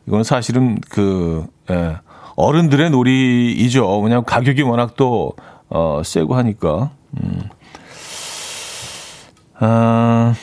이거는 0.07 0.23
사실은 0.23 0.79
그 0.89 1.45
예, 1.69 1.97
어른들의 2.37 2.89
놀이이죠. 2.91 3.99
왜냐하면 3.99 4.23
가격이 4.23 4.61
워낙 4.61 4.95
또 4.95 5.33
어, 5.67 6.01
세고 6.03 6.35
하니까. 6.35 6.91
음. 7.21 7.49
아, 9.59 10.33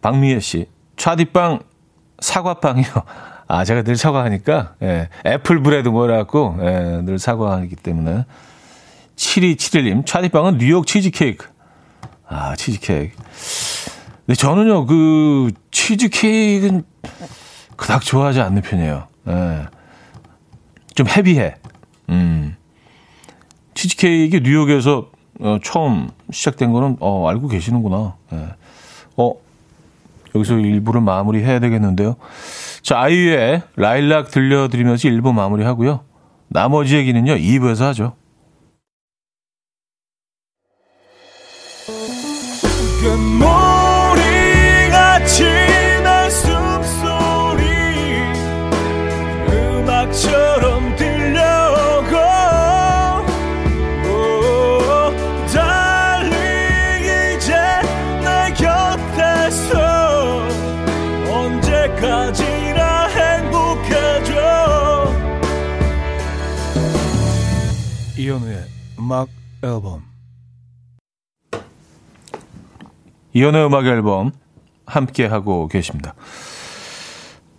박미애 0.00 0.40
씨, 0.40 0.66
차디빵 0.96 1.60
사과빵이요. 2.20 2.86
아, 3.48 3.64
제가 3.64 3.82
늘 3.82 3.96
사과하니까, 3.96 4.74
예, 4.82 5.08
애플 5.26 5.62
브레드 5.62 5.88
뭐라고, 5.88 6.56
예, 6.60 7.02
늘 7.02 7.18
사과하기 7.18 7.76
때문에. 7.76 8.24
7271님, 9.16 10.06
차디빵은 10.06 10.58
뉴욕 10.58 10.86
치즈케이크. 10.86 11.48
아, 12.28 12.54
치즈케이크. 12.56 13.16
근데 14.26 14.36
저는요, 14.36 14.86
그, 14.86 15.50
치즈케이크는 15.70 16.84
그닥 17.76 18.02
좋아하지 18.02 18.40
않는 18.42 18.62
편이에요. 18.62 19.08
예. 19.28 19.66
좀 20.94 21.08
헤비해. 21.08 21.54
음. 22.10 22.56
치즈케이크 23.74 24.38
뉴욕에서 24.38 25.10
어, 25.40 25.58
처음 25.62 26.08
시작된 26.30 26.72
거는 26.72 26.96
어, 27.00 27.28
알고 27.28 27.48
계시는구나. 27.48 28.14
예. 28.32 28.48
어, 29.16 29.34
여기서 30.34 30.54
1부를 30.54 31.02
마무리해야 31.02 31.60
되겠는데요. 31.60 32.16
자, 32.82 33.00
아이유의 33.00 33.62
라일락 33.76 34.30
들려드리면서 34.30 35.08
1부 35.08 35.32
마무리하고요. 35.32 36.00
나머지 36.48 36.96
얘기는요, 36.96 37.34
2부에서 37.34 37.82
하죠. 37.88 38.14
금모 43.02 43.57
언제까지나 61.98 63.06
행복해져 63.08 64.34
이현우의 68.16 68.64
음악 68.98 69.28
앨범 69.62 70.02
이연의 73.32 73.66
음악 73.66 73.86
앨범 73.86 74.32
함께 74.86 75.26
하고 75.26 75.68
계십니다. 75.68 76.14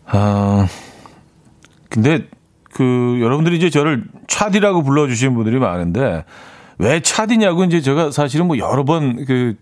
아, 0.06 0.68
근데 1.90 2.28
그 2.64 3.20
여러분들이 3.22 3.58
이제 3.58 3.70
저를 3.70 4.04
차디라고 4.28 4.84
불러주시는 4.84 5.36
분들이 5.36 5.60
많은데 5.60 6.26
왜 6.80 7.02
차디냐고 7.02 7.66
이제 7.66 7.82
제가 7.82 8.12
사실은 8.12 8.48
뭐 8.48 8.58
여러 8.58 8.84
번그 8.84 9.56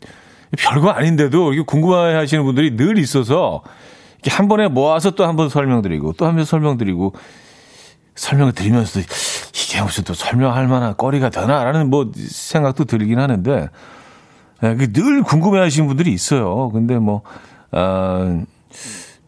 별거 0.58 0.90
아닌데도 0.90 1.54
이렇게 1.54 1.66
궁금해 1.66 2.14
하시는 2.14 2.44
분들이 2.44 2.76
늘 2.76 2.98
있어서 3.00 3.64
한 4.30 4.48
번에 4.48 4.68
모아서 4.68 5.12
또 5.12 5.24
한 5.26 5.36
번 5.36 5.50
설명드리고 5.50 6.14
또 6.14 6.26
한 6.26 6.36
번 6.36 6.46
설명드리고 6.46 7.14
설명을 8.16 8.54
드리면서 8.54 9.00
이게 9.00 9.82
무슨 9.82 10.04
또 10.04 10.14
설명할 10.14 10.68
만한 10.68 10.96
거리가 10.98 11.30
되나라는 11.30 11.90
뭐 11.90 12.12
생각도 12.16 12.86
들긴 12.86 13.20
하는데 13.20 13.70
네, 14.62 14.76
늘 14.76 15.22
궁금해 15.22 15.60
하시는 15.60 15.88
분들이 15.88 16.12
있어요. 16.12 16.72
근데 16.72 16.98
뭐, 16.98 17.22
아, 17.72 18.42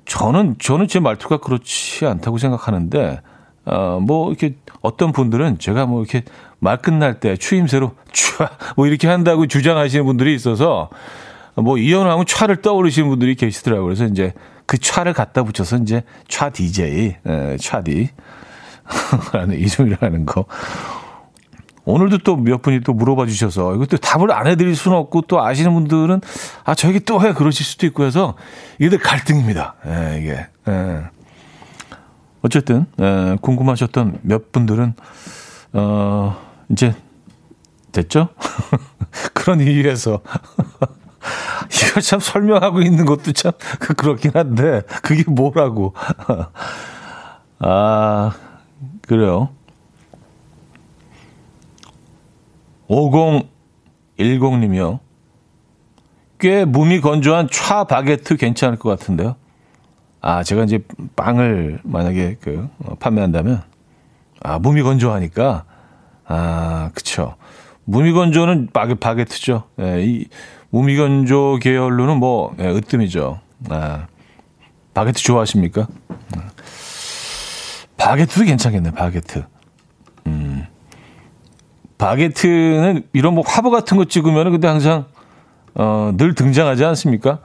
저는, 0.06 0.56
저는 0.60 0.88
제 0.88 1.00
말투가 1.00 1.38
그렇지 1.38 2.08
않다고 2.08 2.40
생각하는데, 2.40 3.22
어, 3.66 4.00
뭐, 4.02 4.30
이렇게 4.30 4.56
어떤 4.82 5.12
분들은 5.12 5.60
제가 5.60 5.86
뭐 5.86 6.02
이렇게 6.02 6.24
말 6.58 6.78
끝날 6.78 7.20
때 7.20 7.38
추임새로 7.38 7.92
촤, 8.12 8.50
뭐 8.76 8.88
이렇게 8.88 9.08
한다고 9.08 9.46
주장하시는 9.46 10.04
분들이 10.04 10.34
있어서, 10.34 10.90
뭐 11.54 11.78
이현우하고 11.78 12.24
촤를 12.24 12.64
떠오르시는 12.64 13.08
분들이 13.08 13.36
계시더라고요. 13.36 13.86
그래서 13.86 14.06
이제 14.06 14.34
그 14.70 14.78
촤를 14.78 15.16
갖다 15.16 15.42
붙여서 15.42 15.78
이제 15.78 16.04
촤 16.28 16.54
DJ, 16.54 17.16
에, 17.26 17.58
촤디. 17.60 18.10
라는 19.34 19.58
이름이라는 19.58 20.28
거. 20.28 20.46
오늘도 21.86 22.20
또 22.20 22.36
몇 22.36 22.62
분이 22.62 22.82
또 22.82 22.94
물어봐 22.94 23.26
주셔서 23.26 23.74
이것도 23.74 23.98
답을 23.98 24.32
안 24.32 24.46
해드릴 24.46 24.76
수는 24.76 24.96
없고 24.96 25.22
또 25.24 25.42
아시는 25.44 25.74
분들은 25.74 26.22
아 26.66 26.76
저에게 26.76 27.00
또 27.00 27.20
해 27.20 27.34
그러실 27.34 27.66
수도 27.66 27.88
있고 27.88 28.04
해서 28.04 28.36
이게 28.78 28.96
갈등입니다. 28.96 29.74
예, 29.88 30.20
이게. 30.20 30.48
예. 30.68 31.04
어쨌든 32.44 32.86
예, 33.02 33.38
궁금하셨던 33.42 34.20
몇 34.22 34.52
분들은 34.52 34.94
어 35.74 36.38
이제 36.70 36.94
됐죠? 37.92 38.30
그런 39.34 39.62
이유에서 39.62 40.22
이거 41.72 42.02
참 42.02 42.20
설명하고 42.20 42.82
있는 42.82 43.06
것도 43.06 43.34
참 43.34 43.52
그렇긴 43.98 44.32
한데 44.34 44.82
그게 45.04 45.24
뭐라고 45.28 45.94
아 47.60 48.32
그래요. 49.08 49.50
5010님이요. 52.90 55.00
꽤 56.40 56.66
몸이 56.66 57.02
건조한 57.02 57.48
차 57.52 57.84
바게트 57.84 58.38
괜찮을 58.38 58.80
것 58.80 58.90
같은데요. 58.90 59.36
아, 60.22 60.44
제가 60.44 60.64
이제 60.64 60.80
빵을 61.16 61.82
만약에 61.84 62.38
그 62.42 62.68
어, 62.84 62.96
판매한다면 62.96 63.62
아, 64.42 64.60
몸이 64.60 64.82
건조하니까 64.82 65.66
아, 66.26 66.92
그쵸. 66.94 67.36
몸이 67.86 68.14
건조는 68.14 68.70
바게, 68.72 68.96
바게트죠. 68.96 69.64
예, 69.80 70.04
이 70.04 70.28
몸이 70.72 70.96
건조 70.98 71.58
계열로는 71.62 72.18
뭐 72.18 72.56
예, 72.60 72.68
으뜸이죠. 72.68 73.40
아, 73.70 74.08
바게트 74.94 75.22
좋아하십니까? 75.22 75.88
바게트도 77.98 78.46
괜찮겠네, 78.46 78.92
바게트. 78.92 79.46
음. 80.28 80.66
바게트는 81.98 83.04
이런 83.14 83.34
뭐 83.34 83.44
화보 83.46 83.72
같은 83.72 83.98
거 83.98 84.06
찍으면은 84.06 84.52
근데 84.52 84.68
항상 84.68 85.06
어, 85.76 86.14
늘 86.18 86.34
등장하지 86.34 86.86
않습니까? 86.86 87.40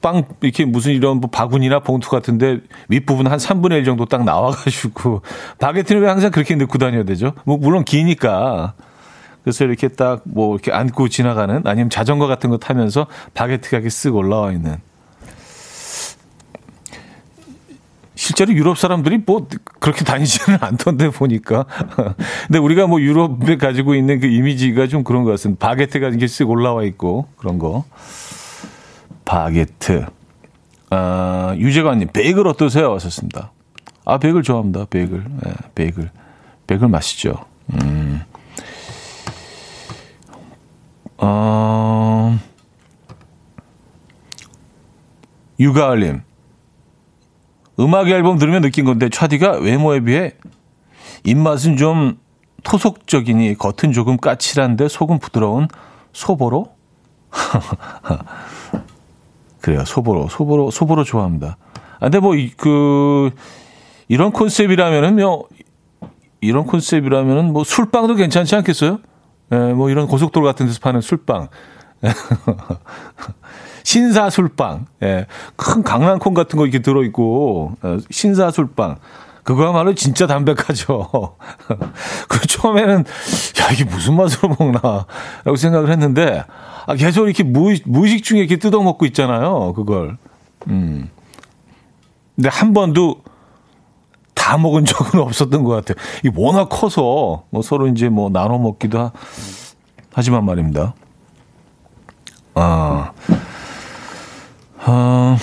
빵 0.00 0.24
이렇게 0.40 0.64
무슨 0.64 0.92
이런 0.92 1.18
뭐 1.18 1.30
바구니나 1.30 1.80
봉투 1.80 2.10
같은데 2.10 2.60
윗부분 2.88 3.26
한 3.26 3.38
3분의 3.38 3.72
1 3.78 3.84
정도 3.84 4.06
딱 4.06 4.24
나와가지고 4.24 5.22
바게트는 5.60 6.02
왜 6.02 6.08
항상 6.08 6.30
그렇게 6.30 6.54
넣고 6.56 6.78
다녀야 6.78 7.04
되죠? 7.04 7.34
뭐 7.44 7.58
물론 7.58 7.84
기니까 7.84 8.74
그래서 9.42 9.64
이렇게 9.64 9.88
딱 9.88 10.22
뭐 10.24 10.54
이렇게 10.54 10.72
안고 10.72 11.08
지나가는 11.08 11.62
아니면 11.64 11.90
자전거 11.90 12.26
같은 12.26 12.50
거 12.50 12.58
타면서 12.58 13.06
바게트가 13.34 13.78
이렇게 13.78 13.88
쓱 13.88 14.14
올라와 14.14 14.52
있는 14.52 14.76
실제로 18.14 18.52
유럽 18.52 18.76
사람들이 18.76 19.22
뭐 19.24 19.46
그렇게 19.80 20.04
다니지는 20.04 20.58
않던데 20.62 21.08
보니까. 21.10 21.64
근데 22.46 22.58
우리가 22.58 22.86
뭐 22.86 23.00
유럽에 23.00 23.56
가지고 23.56 23.94
있는 23.94 24.20
그 24.20 24.26
이미지가 24.26 24.88
좀 24.88 25.04
그런 25.04 25.24
것 25.24 25.30
같습니다. 25.30 25.66
바게트가 25.68 26.08
이렇게 26.08 26.26
쓱 26.26 26.48
올라와 26.48 26.84
있고 26.84 27.28
그런 27.38 27.58
거. 27.58 27.84
바게트. 29.24 30.04
아, 30.90 31.54
유재관님, 31.56 32.08
베이글 32.12 32.46
어떠세요? 32.46 32.92
하셨습니다. 32.94 33.52
아, 34.04 34.18
베이글 34.18 34.42
좋아합니다. 34.42 34.86
베이글. 34.90 35.24
네, 35.44 35.52
베이글. 35.74 36.10
베이글 36.66 36.88
맛있죠. 36.88 37.36
음. 37.72 38.20
어, 41.20 42.38
유가을님. 45.58 46.22
음악 47.78 48.08
앨범 48.08 48.38
들으면 48.38 48.62
느낀 48.62 48.84
건데 48.84 49.08
차디가 49.08 49.58
외모에 49.58 50.00
비해 50.00 50.32
입맛은 51.24 51.76
좀 51.76 52.18
토속적이니 52.62 53.56
겉은 53.56 53.92
조금 53.92 54.16
까칠한데 54.16 54.88
속은 54.88 55.18
부드러운 55.18 55.68
소보로? 56.12 56.74
그래요, 59.60 59.84
소보로. 59.84 60.28
소보로, 60.28 60.70
소보로 60.70 61.04
좋아합니다. 61.04 61.56
아, 61.74 61.98
근데 62.00 62.18
뭐, 62.18 62.34
그, 62.56 63.30
이런 64.08 64.32
컨셉이라면은, 64.32 65.16
뭐, 65.16 65.48
이런 66.40 66.66
컨셉이라면은 66.66 67.52
뭐, 67.52 67.64
술빵도 67.64 68.14
괜찮지 68.14 68.56
않겠어요? 68.56 69.00
예, 69.52 69.72
뭐, 69.72 69.90
이런 69.90 70.06
고속도로 70.06 70.46
같은 70.46 70.66
데서 70.66 70.78
파는 70.80 71.00
술빵. 71.00 71.48
신사술빵, 73.82 74.86
예, 75.02 75.26
큰 75.56 75.82
강낭콩 75.82 76.34
같은 76.34 76.58
거 76.58 76.64
이렇게 76.64 76.80
들어있고, 76.80 77.74
어, 77.82 77.96
신사술빵. 78.10 78.96
그거야말로 79.42 79.94
진짜 79.94 80.26
담백하죠. 80.26 81.36
그 82.28 82.46
처음에는, 82.46 82.98
야, 82.98 83.70
이게 83.72 83.84
무슨 83.84 84.16
맛으로 84.16 84.54
먹나, 84.58 85.06
라고 85.44 85.56
생각을 85.56 85.90
했는데, 85.90 86.44
아, 86.86 86.94
계속 86.94 87.26
이렇게 87.26 87.42
무, 87.42 87.74
무의식 87.84 88.22
중에 88.22 88.40
이렇게 88.40 88.56
뜯어 88.56 88.80
먹고 88.82 89.06
있잖아요, 89.06 89.72
그걸. 89.74 90.18
음. 90.68 91.10
근데 92.36 92.48
한 92.48 92.72
번도 92.72 93.22
다 94.50 94.58
먹은 94.58 94.84
적은 94.84 95.20
없었던 95.22 95.62
것 95.62 95.70
같아요. 95.76 96.04
이 96.24 96.30
워낙 96.34 96.68
커서, 96.68 97.44
뭐 97.50 97.62
서로 97.62 97.86
이제 97.86 98.08
뭐 98.08 98.30
나눠 98.30 98.58
먹기도 98.58 98.98
하, 98.98 99.12
하지만 100.12 100.44
말입니다. 100.44 100.94
아. 102.54 103.12
어, 104.86 105.36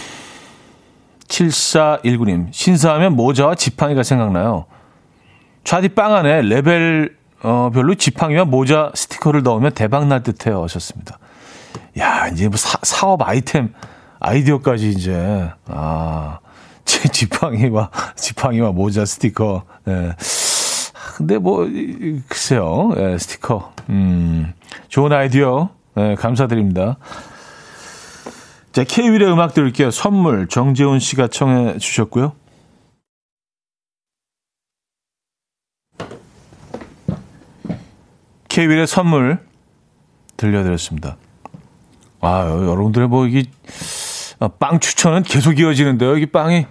7419님, 1.29 2.47
신사하면 2.51 3.15
모자와 3.15 3.55
지팡이가 3.55 4.03
생각나요. 4.03 4.65
차디 5.63 5.89
빵 5.89 6.13
안에 6.13 6.41
레벨, 6.41 7.15
어, 7.43 7.69
별로 7.73 7.95
지팡이와 7.95 8.43
모자 8.43 8.91
스티커를 8.93 9.41
넣으면 9.41 9.71
대박 9.71 10.07
날 10.07 10.21
듯해요. 10.21 10.63
하셨습니다. 10.63 11.17
야, 11.97 12.27
이제 12.27 12.49
뭐 12.49 12.57
사, 12.57 12.77
사업 12.83 13.21
아이템, 13.21 13.73
아이디어까지 14.19 14.89
이제, 14.89 15.49
아, 15.67 16.39
제 16.87 17.07
지팡이와, 17.09 17.91
지팡이와 18.15 18.71
모자 18.71 19.05
스티커, 19.05 19.65
예. 19.89 20.15
근데 21.17 21.37
뭐, 21.37 21.67
글쎄요, 22.29 22.91
예, 22.97 23.17
스티커. 23.17 23.73
음, 23.89 24.53
좋은 24.87 25.11
아이디어, 25.11 25.69
예, 25.97 26.15
감사드립니다. 26.15 26.97
자, 28.71 28.83
K-윌의 28.85 29.31
음악 29.31 29.53
들을게요. 29.53 29.91
선물, 29.91 30.47
정재훈 30.47 30.99
씨가 30.99 31.27
청해 31.27 31.77
주셨고요. 31.79 32.31
K-윌의 38.47 38.87
선물 38.87 39.39
들려드렸습니다. 40.37 41.17
아, 42.21 42.45
여러분들의 42.47 43.09
뭐, 43.09 43.27
이게, 43.27 43.43
아, 43.43 44.06
빵 44.59 44.79
추천은 44.79 45.23
계속 45.23 45.59
이어지는데요. 45.59 46.11
여기 46.11 46.27
빵이, 46.27 46.65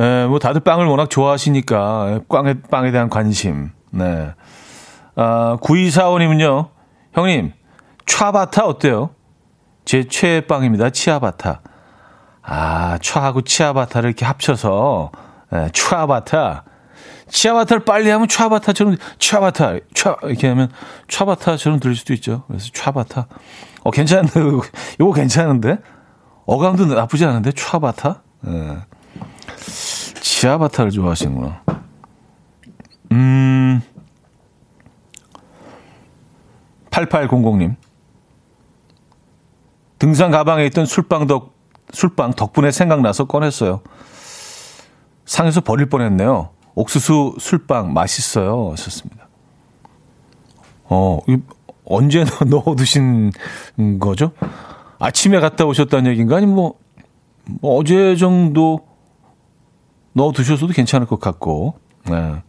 에, 0.00 0.26
뭐, 0.26 0.38
다들 0.38 0.60
빵을 0.60 0.86
워낙 0.86 1.08
좋아하시니까, 1.10 2.20
빵에, 2.28 2.54
빵에 2.70 2.90
대한 2.90 3.08
관심. 3.08 3.70
네. 3.90 4.32
아, 5.16 5.56
9245님은요, 5.62 6.70
형님, 7.12 7.52
차바타 8.06 8.64
어때요? 8.64 9.10
제 9.84 10.04
최애 10.08 10.42
빵입니다. 10.42 10.90
치아바타. 10.90 11.60
아, 12.42 12.98
차하고 13.00 13.42
치아바타를 13.42 14.10
이렇게 14.10 14.24
합쳐서, 14.24 15.12
예, 15.54 15.68
추아바타. 15.72 16.64
치아바타를 17.28 17.84
빨리 17.84 18.10
하면 18.10 18.28
추아바타처럼, 18.28 18.96
추아바타, 19.18 19.74
추 19.94 20.14
이렇게 20.24 20.48
하면 20.48 20.70
추아바타처럼 21.08 21.80
들릴 21.80 21.96
수도 21.96 22.12
있죠. 22.14 22.44
그래서 22.48 22.68
추아바타. 22.72 23.26
어, 23.84 23.90
괜찮은데, 23.90 24.40
이거 25.00 25.12
괜찮은데? 25.12 25.78
어감도 26.46 26.86
나쁘지 26.86 27.24
않은데, 27.24 27.52
추아바타? 27.52 28.22
예. 28.46 28.78
치아바타를 30.20 30.90
좋아하시는구나. 30.90 31.62
음, 33.12 33.80
8800님. 36.90 37.76
등산 39.98 40.30
가방에 40.30 40.66
있던 40.66 40.86
술빵 40.86 41.26
덕, 41.26 41.54
술빵 41.92 42.32
덕분에 42.34 42.70
생각나서 42.70 43.24
꺼냈어요. 43.24 43.80
상에서 45.24 45.60
버릴 45.62 45.88
뻔했네요. 45.88 46.50
옥수수 46.74 47.36
술빵 47.38 47.92
맛있어요. 47.94 48.72
하셨습니다. 48.72 49.28
어, 50.84 51.20
언제 51.86 52.24
넣어 52.46 52.74
두신 52.76 53.32
거죠? 53.98 54.32
아침에 54.98 55.40
갔다 55.40 55.64
오셨다는 55.64 56.10
얘기인가? 56.12 56.36
아니면 56.36 56.54
뭐, 56.54 56.74
뭐 57.60 57.78
어제 57.78 58.16
정도 58.16 58.80
넣어 60.12 60.32
두셨어도 60.32 60.72
괜찮을 60.72 61.06
것 61.06 61.20
같고. 61.20 61.74
네. 62.08 62.42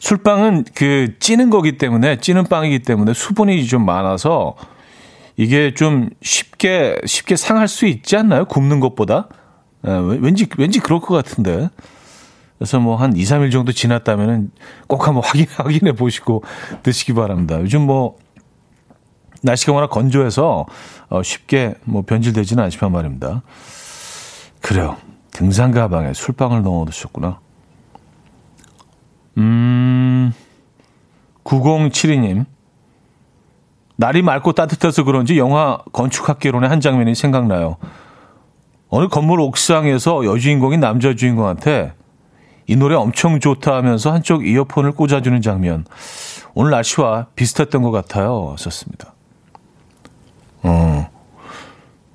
술빵은 0.00 0.64
그 0.74 1.14
찌는 1.20 1.50
거기 1.50 1.78
때문에 1.78 2.18
찌는 2.18 2.44
빵이기 2.44 2.80
때문에 2.80 3.12
수분이 3.12 3.66
좀 3.66 3.84
많아서 3.84 4.56
이게 5.36 5.74
좀 5.74 6.10
쉽게 6.22 6.96
쉽게 7.04 7.36
상할 7.36 7.68
수 7.68 7.86
있지 7.86 8.16
않나요? 8.16 8.44
굽는 8.46 8.80
것보다 8.80 9.28
예, 9.86 9.90
왠지 10.20 10.46
왠지 10.58 10.80
그럴 10.80 11.00
것 11.00 11.14
같은데. 11.14 11.68
그래서 12.58 12.78
뭐 12.78 12.96
한 12.96 13.16
2, 13.16 13.22
3일 13.22 13.50
정도 13.50 13.72
지났다면은 13.72 14.50
꼭 14.86 15.06
한번 15.06 15.22
확인 15.24 15.46
확인해 15.56 15.92
보시고 15.92 16.42
드시기 16.82 17.14
바랍니다. 17.14 17.58
요즘 17.60 17.82
뭐 17.82 18.16
날씨가 19.42 19.72
워낙 19.72 19.88
건조해서 19.88 20.66
어 21.10 21.22
쉽게 21.22 21.74
뭐 21.84 22.02
변질되지는 22.02 22.62
않지만 22.64 22.92
말입니다. 22.92 23.42
그래요. 24.62 24.96
등산 25.32 25.72
가방에 25.72 26.12
술빵을 26.12 26.62
넣어 26.62 26.84
두셨구나. 26.86 27.40
음. 29.38 30.32
9072님. 31.44 32.46
날이 33.96 34.22
맑고 34.22 34.52
따뜻해서 34.52 35.04
그런지 35.04 35.36
영화 35.36 35.78
건축학개론의 35.92 36.70
한 36.70 36.80
장면이 36.80 37.14
생각나요. 37.14 37.76
어느 38.88 39.08
건물 39.08 39.40
옥상에서 39.40 40.24
여주인공인 40.24 40.80
남자 40.80 41.14
주인공한테 41.14 41.92
이 42.66 42.76
노래 42.76 42.94
엄청 42.94 43.40
좋다 43.40 43.74
하면서 43.74 44.12
한쪽 44.12 44.46
이어폰을 44.46 44.92
꽂아주는 44.92 45.42
장면. 45.42 45.84
오늘 46.54 46.70
날씨와 46.70 47.26
비슷했던 47.34 47.82
것 47.82 47.90
같아요. 47.90 48.54
썼습니다. 48.58 49.14
어. 50.62 51.08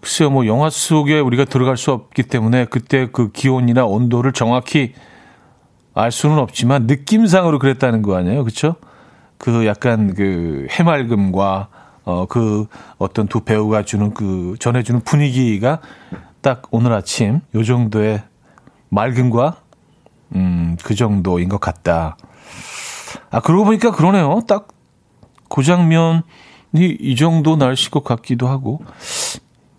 글쎄요, 0.02 0.30
뭐, 0.30 0.46
영화 0.46 0.70
속에 0.70 1.20
우리가 1.20 1.46
들어갈 1.46 1.78
수 1.78 1.92
없기 1.92 2.24
때문에 2.24 2.66
그때 2.66 3.08
그 3.12 3.32
기온이나 3.32 3.86
온도를 3.86 4.34
정확히 4.34 4.94
알 5.94 6.12
수는 6.12 6.38
없지만 6.38 6.88
느낌상으로 6.88 7.58
그랬다는 7.58 8.02
거 8.02 8.16
아니에요. 8.16 8.44
그쵸? 8.44 8.76
그 9.38 9.66
약간 9.66 10.14
그 10.14 10.68
해맑음과 10.70 11.70
어, 12.04 12.26
그 12.28 12.68
어떤 12.98 13.28
두 13.28 13.42
배우가 13.42 13.84
주는 13.84 14.14
그 14.14 14.56
전해주는 14.60 15.02
분위기가 15.02 15.80
딱 16.42 16.64
오늘 16.70 16.94
아침 16.94 17.42
요 17.56 17.64
정도의 17.64 18.22
맑음과 18.90 19.56
음, 20.36 20.78
그 20.84 20.94
정도인 20.94 21.50
것 21.50 21.60
같다. 21.60 22.18
아, 23.32 23.40
그러고 23.40 23.66
보니까 23.66 23.92
그러네요. 23.92 24.42
딱 24.48 24.76
그 25.50 25.64
장면 25.64 26.24
이이 26.78 27.16
정도 27.16 27.56
날씨일 27.56 27.92
것 27.92 28.04
같기도 28.04 28.48
하고 28.48 28.84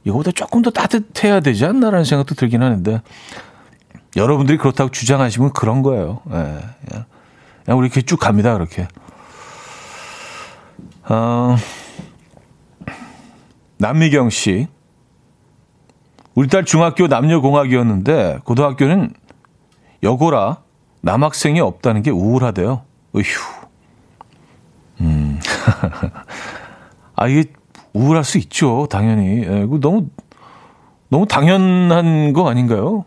이거보다 0.04 0.30
조금 0.30 0.62
더 0.62 0.70
따뜻해야 0.70 1.40
되지 1.40 1.64
않나라는 1.64 2.04
생각도 2.04 2.34
들긴 2.34 2.62
하는데 2.62 3.02
여러분들이 4.16 4.56
그렇다고 4.56 4.90
주장하시면 4.90 5.52
그런 5.52 5.82
거예요. 5.82 6.22
예, 6.32 6.36
예. 6.94 7.04
그냥 7.64 7.78
우리 7.78 7.86
이렇게 7.86 8.02
쭉 8.02 8.18
갑니다. 8.18 8.54
그렇게. 8.54 8.88
어, 11.08 11.56
남미경 13.78 14.30
씨. 14.30 14.68
우리 16.34 16.48
딸 16.48 16.64
중학교 16.64 17.06
남녀공학이었는데 17.06 18.40
고등학교는 18.44 19.12
여고라 20.02 20.58
남학생이 21.02 21.60
없다는 21.60 22.02
게 22.02 22.10
우울하대요. 22.10 22.82
으휴. 23.14 23.24
음. 25.00 25.40
아, 27.16 27.26
이게 27.26 27.50
우울할 27.92 28.24
수 28.24 28.38
있죠. 28.38 28.86
당연히. 28.90 29.42
예, 29.42 29.66
너무, 29.80 30.08
너무 31.08 31.26
당연한 31.26 32.32
거 32.32 32.48
아닌가요? 32.48 33.04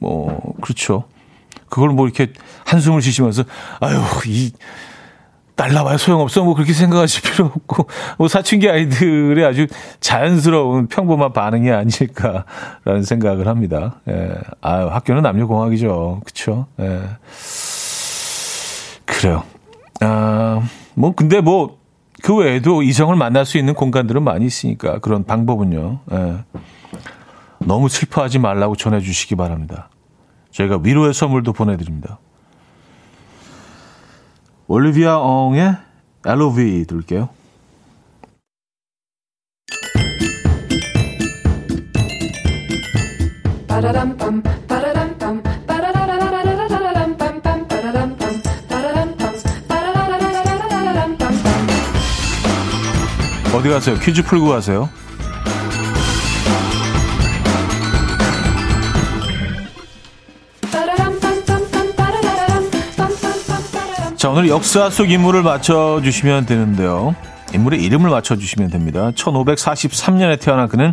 뭐, 0.00 0.54
그렇죠. 0.60 1.04
그걸 1.68 1.90
뭐 1.90 2.06
이렇게 2.06 2.32
한숨을 2.66 3.02
쉬시면서, 3.02 3.44
아유, 3.80 3.98
이, 4.26 4.52
딸 5.54 5.72
나와야 5.72 5.96
소용없어. 5.96 6.44
뭐 6.44 6.54
그렇게 6.54 6.72
생각하실 6.72 7.22
필요 7.22 7.46
없고, 7.46 7.88
뭐 8.16 8.28
사춘기 8.28 8.70
아이들의 8.70 9.44
아주 9.44 9.66
자연스러운 9.98 10.86
평범한 10.86 11.32
반응이 11.32 11.68
아닐까라는 11.72 13.02
생각을 13.02 13.48
합니다. 13.48 14.00
예. 14.08 14.34
아 14.60 14.86
학교는 14.86 15.22
남녀공학이죠. 15.22 16.20
그쵸. 16.24 16.66
예. 16.78 17.00
그래요. 19.04 19.42
아, 20.00 20.62
뭐, 20.94 21.12
근데 21.14 21.40
뭐, 21.40 21.77
그 22.22 22.34
외에도 22.34 22.82
이성을 22.82 23.14
만날 23.16 23.44
수 23.46 23.58
있는 23.58 23.74
공간들은 23.74 24.22
많이 24.22 24.46
있으니까 24.46 24.98
그런 24.98 25.24
방법은요. 25.24 26.00
예. 26.12 26.44
너무 27.60 27.88
슬퍼하지 27.88 28.38
말라고 28.38 28.76
전해주시기 28.76 29.36
바랍니다. 29.36 29.88
저희가 30.50 30.80
위로의 30.82 31.14
선물도 31.14 31.52
보내드립니다. 31.52 32.18
올리비아 34.66 35.18
엉의 35.18 35.76
LOV 36.26 36.84
들을게요. 36.86 37.30
어디 53.58 53.68
가세요? 53.70 53.96
퀴즈 53.98 54.22
풀고 54.22 54.46
가세요. 54.50 54.88
자, 64.14 64.30
오늘 64.30 64.48
역사 64.48 64.90
속 64.90 65.10
인물을 65.10 65.42
맞춰주시면 65.42 66.46
되는데요. 66.46 67.16
인물의 67.52 67.82
이름을 67.82 68.10
맞춰주시면 68.10 68.70
됩니다. 68.70 69.10
1543년에 69.16 70.40
태어난 70.40 70.68
그는 70.68 70.92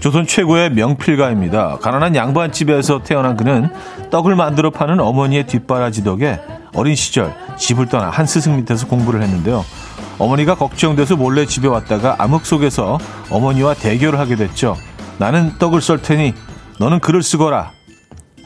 조선 0.00 0.24
최고의 0.24 0.70
명필가입니다. 0.70 1.78
가난한 1.78 2.14
양반집에서 2.14 3.02
태어난 3.02 3.36
그는 3.36 3.70
떡을 4.10 4.36
만들어 4.36 4.70
파는 4.70 5.00
어머니의 5.00 5.48
뒷바라지 5.48 6.04
덕에 6.04 6.40
어린 6.74 6.94
시절 6.94 7.34
집을 7.58 7.86
떠나 7.86 8.10
한 8.10 8.26
스승 8.26 8.56
밑에서 8.56 8.86
공부를 8.86 9.20
했는데요. 9.22 9.64
어머니가 10.18 10.54
걱정돼서 10.54 11.16
몰래 11.16 11.46
집에 11.46 11.68
왔다가 11.68 12.16
암흑 12.18 12.46
속에서 12.46 12.98
어머니와 13.30 13.74
대결을 13.74 14.18
하게 14.18 14.36
됐죠. 14.36 14.76
나는 15.18 15.56
떡을 15.58 15.80
썰 15.80 16.00
테니 16.00 16.34
너는 16.78 17.00
글을 17.00 17.22
쓰거라. 17.22 17.72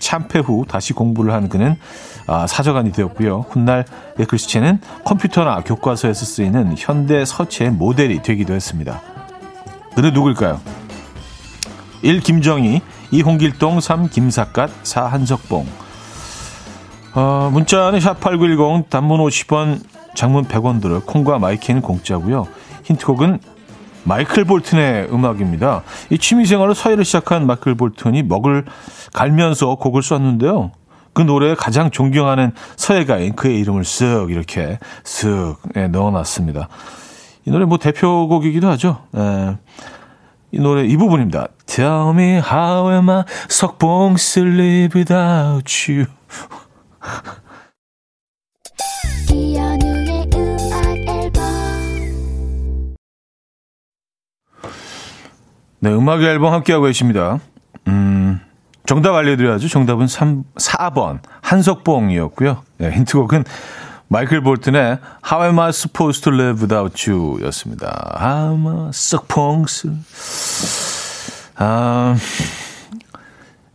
참패 0.01 0.41
후 0.41 0.65
다시 0.69 0.93
공부를 0.93 1.33
한 1.33 1.49
그는 1.49 1.77
아, 2.27 2.47
사저관이 2.47 2.93
되었고요. 2.93 3.47
훗날 3.49 3.85
글씨체는 4.29 4.81
컴퓨터나 5.05 5.61
교과서에서 5.61 6.25
쓰이는 6.25 6.75
현대 6.77 7.25
서체의 7.25 7.71
모델이 7.71 8.23
되기도 8.23 8.55
했습니다. 8.55 9.01
그는 9.95 10.13
누굴까요? 10.13 10.61
1. 12.03 12.21
김정희 12.21 12.83
2. 13.11 13.23
홍길동 13.23 13.81
3. 13.81 14.09
김삿갓 14.11 14.71
4. 14.83 15.07
한석봉 15.07 15.67
어, 17.15 17.51
문자는 17.53 17.99
샵8910 17.99 18.91
단문 18.91 19.21
50원 19.21 19.81
장문 20.19 20.47
100원 20.47 20.83
들어 20.83 21.01
콩과 21.01 21.39
마이케이는 21.39 21.81
공짜고요. 21.81 22.49
힌트곡은 22.83 23.39
마이클 24.03 24.45
볼튼의 24.45 25.13
음악입니다. 25.13 25.85
이 26.11 26.19
취미생활로 26.19 26.75
서예를 26.75 27.05
시작한 27.05 27.47
마이클 27.47 27.77
볼튼이 27.77 28.25
먹을 28.25 28.65
갈면서 29.13 29.77
곡을 29.77 30.03
썼는데요. 30.03 30.73
그 31.13 31.23
노래에 31.23 31.55
가장 31.55 31.93
존경하는 31.93 32.51
서예가인 32.75 33.37
그의 33.37 33.61
이름을 33.61 33.83
쓱 33.83 34.31
이렇게 34.31 34.81
쓱 35.05 35.57
예, 35.77 35.87
넣어놨습니다. 35.87 36.69
이 37.45 37.51
노래 37.53 37.65
뭐 37.65 37.79
대표곡이기도 37.79 38.69
하죠. 38.71 39.05
예. 39.17 39.57
이 40.51 40.59
노래 40.59 40.85
이 40.85 40.97
부분입니다. 40.97 41.47
Tell 41.67 42.11
me 42.11 42.41
how 42.41 42.93
am 42.93 43.09
I 43.09 43.23
석봉스 43.49 44.41
live 44.41 44.99
without 44.99 45.93
you. 45.93 46.07
네, 55.81 55.91
음악 55.93 56.23
앨범 56.23 56.53
함께하고 56.53 56.87
계십니다. 56.87 57.39
음, 57.87 58.41
정답 58.87 59.15
알려드려야죠. 59.15 59.69
정답은 59.69 60.07
3, 60.09 60.45
4번 60.57 61.21
한석봉이었고요. 61.43 62.63
네, 62.79 62.91
힌트곡은 62.91 63.45
마이클 64.09 64.41
볼튼의 64.43 64.99
How 65.31 65.45
Am 65.47 65.59
I 65.59 65.69
Supposed 65.69 66.23
to 66.25 66.33
Live 66.33 66.61
Without 66.63 67.11
You 67.11 67.41
였습니다. 67.47 68.17
I 68.19 68.89
supposed 68.93 69.91
아, 71.57 72.17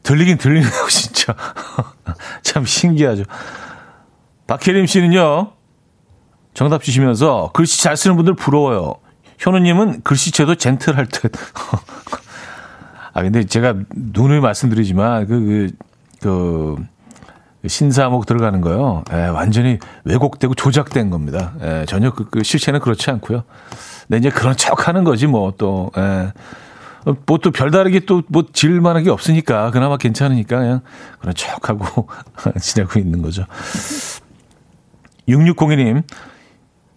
들리긴 0.03 0.37
들리네요, 0.37 0.87
진짜. 0.89 1.35
참 2.41 2.65
신기하죠. 2.65 3.23
박혜림 4.47 4.87
씨는요, 4.87 5.51
정답 6.53 6.83
주시면서 6.83 7.51
글씨 7.53 7.81
잘 7.81 7.95
쓰는 7.95 8.15
분들 8.15 8.35
부러워요. 8.35 8.95
현우님은 9.43 10.03
글씨체도 10.03 10.55
젠틀할 10.55 11.07
듯. 11.07 11.33
아, 13.13 13.21
근데 13.21 13.43
제가 13.43 13.75
눈을 13.93 14.39
말씀드리지만, 14.39 15.27
그, 15.27 15.69
그, 16.21 16.75
그 17.61 17.67
신사목 17.67 18.25
들어가는 18.25 18.61
거요. 18.61 19.03
예, 19.11 19.27
완전히 19.27 19.79
왜곡되고 20.05 20.55
조작된 20.55 21.09
겁니다. 21.09 21.53
예, 21.61 21.85
전혀 21.87 22.11
그, 22.11 22.29
그, 22.29 22.41
실체는 22.41 22.79
그렇지 22.79 23.11
않고요. 23.11 23.43
근데 24.07 24.17
이제 24.17 24.29
그런 24.29 24.55
척 24.55 24.87
하는 24.87 25.03
거지, 25.03 25.27
뭐, 25.27 25.53
또, 25.57 25.91
예. 25.97 26.31
뭐 27.25 27.37
또 27.37 27.51
별다르게 27.51 27.99
또 28.01 28.21
뭐 28.29 28.45
질만한 28.53 29.03
게 29.03 29.09
없으니까 29.09 29.71
그나마 29.71 29.97
괜찮으니까 29.97 30.57
그냥 30.57 30.81
그런 31.19 31.35
척하고 31.35 32.07
지내고 32.61 32.97
있는 32.97 33.21
거죠. 33.21 33.45
6602님 35.27 36.03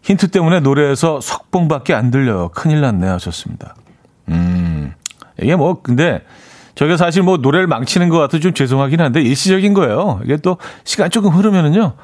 힌트 0.06 0.28
때문에 0.28 0.60
노래에서 0.60 1.20
석봉밖에 1.20 1.92
안 1.92 2.12
들려요. 2.12 2.50
큰일 2.50 2.80
났네 2.80 3.08
하셨습니다. 3.08 3.74
음, 4.28 4.94
이게 5.42 5.56
뭐, 5.56 5.82
근데 5.82 6.22
저희가 6.76 6.96
사실 6.96 7.24
뭐 7.24 7.38
노래를 7.38 7.66
망치는 7.66 8.08
것 8.08 8.18
같아 8.18 8.38
좀 8.38 8.54
죄송하긴 8.54 9.00
한데 9.00 9.20
일시적인 9.20 9.74
거예요. 9.74 10.20
이게 10.22 10.36
또 10.36 10.58
시간 10.84 11.10
조금 11.10 11.32
흐르면은요, 11.32 11.94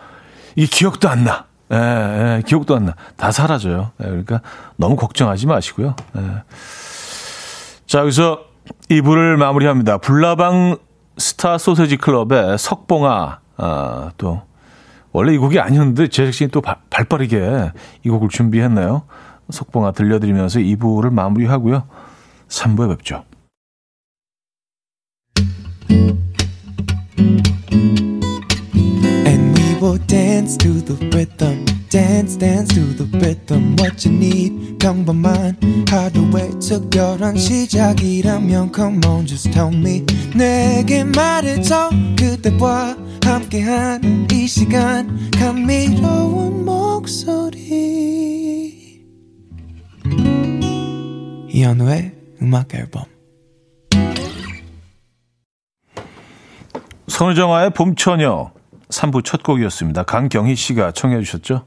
이게 0.57 0.67
기억도 0.67 1.09
안 1.09 1.23
나. 1.23 1.47
예, 1.73 1.77
예, 2.39 2.43
기억도 2.45 2.75
안 2.75 2.87
나. 2.87 2.97
다 3.17 3.31
사라져요. 3.31 3.93
예, 4.01 4.07
그러니까 4.07 4.41
너무 4.77 4.97
걱정하지 4.97 5.47
마시고요. 5.47 5.95
예. 6.17 6.43
자, 7.87 8.01
여기서 8.01 8.41
2부를 8.91 9.37
마무리합니다. 9.37 9.99
불나방 9.99 10.77
스타 11.19 11.57
소세지 11.57 11.99
클럽의 11.99 12.59
석봉아, 12.59 13.39
아, 13.59 14.11
또 14.19 14.43
원래 15.13 15.35
이 15.35 15.39
곡이 15.39 15.61
아니었는데 15.61 16.09
제작진이 16.09 16.51
또 16.51 16.61
발, 16.61 16.77
발빠르게 16.91 17.73
이 18.05 18.09
곡을 18.09 18.29
준비했나요? 18.29 19.03
속봉아 19.51 19.93
들려드리면서 19.93 20.61
2부를 20.61 21.13
마무리하고요. 21.13 21.85
3부에 22.49 22.89
뵙죠. 22.97 23.25
Will 29.93 30.07
dance 30.07 30.57
to 30.57 30.69
the 30.81 30.95
rhythm. 31.15 31.65
Dance, 31.91 32.37
dance 32.37 32.69
to 32.75 32.81
the 32.81 33.05
rhythm. 33.19 33.77
What 33.79 34.09
you 34.09 34.15
need, 34.17 34.79
평범한 34.79 35.59
하루의 35.89 36.59
특별한 36.61 37.37
시작이라면 37.37 38.73
Come 38.75 39.05
on, 39.05 39.27
just 39.27 39.51
tell 39.53 39.75
me. 39.75 40.07
내게 40.35 41.05
말해줘 41.05 41.91
그대와 42.19 42.97
함께한 43.23 44.29
이 44.33 44.47
시간 44.47 45.31
감미로운 45.31 46.65
목소리 46.65 47.93
이현우의 51.49 52.13
음악 52.41 52.75
앨범 52.75 53.05
선우정아의 57.09 57.71
봄처녀 57.75 58.62
3부 58.93 59.25
첫 59.25 59.43
곡이었습니다. 59.43 60.05
강경희 60.05 60.55
씨가 60.55 60.93
청해 60.93 61.19
주셨죠? 61.21 61.65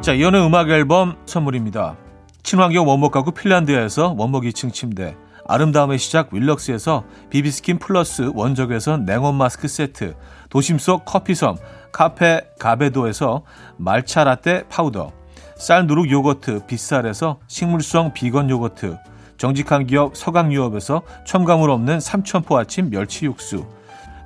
자, 0.00 0.12
이혼의 0.12 0.46
음악 0.46 0.68
앨범 0.68 1.16
선물입니다. 1.24 1.96
친환경 2.42 2.86
원목 2.86 3.10
가구 3.10 3.32
핀란드에서 3.32 4.14
원목 4.18 4.44
2층 4.44 4.70
침대, 4.70 5.16
아름다움의 5.46 5.98
시작 5.98 6.32
윌럭스에서 6.34 7.04
비비스킨 7.30 7.78
플러스 7.78 8.30
원적에서 8.34 8.98
냉온 8.98 9.34
마스크 9.36 9.66
세트, 9.66 10.14
도심 10.50 10.78
속 10.78 11.06
커피섬 11.06 11.56
카페 11.90 12.42
가베도에서 12.58 13.44
말차 13.78 14.24
라떼 14.24 14.64
파우더, 14.68 15.10
쌀 15.56 15.86
누룩 15.86 16.10
요거트 16.10 16.66
빗살에서 16.66 17.38
식물성 17.46 18.12
비건 18.12 18.50
요거트, 18.50 18.98
정직한 19.36 19.86
기업 19.86 20.16
서강유업에서 20.16 21.02
첨가물 21.24 21.70
없는 21.70 22.00
삼천포 22.00 22.56
아침 22.58 22.90
멸치 22.90 23.26
육수, 23.26 23.64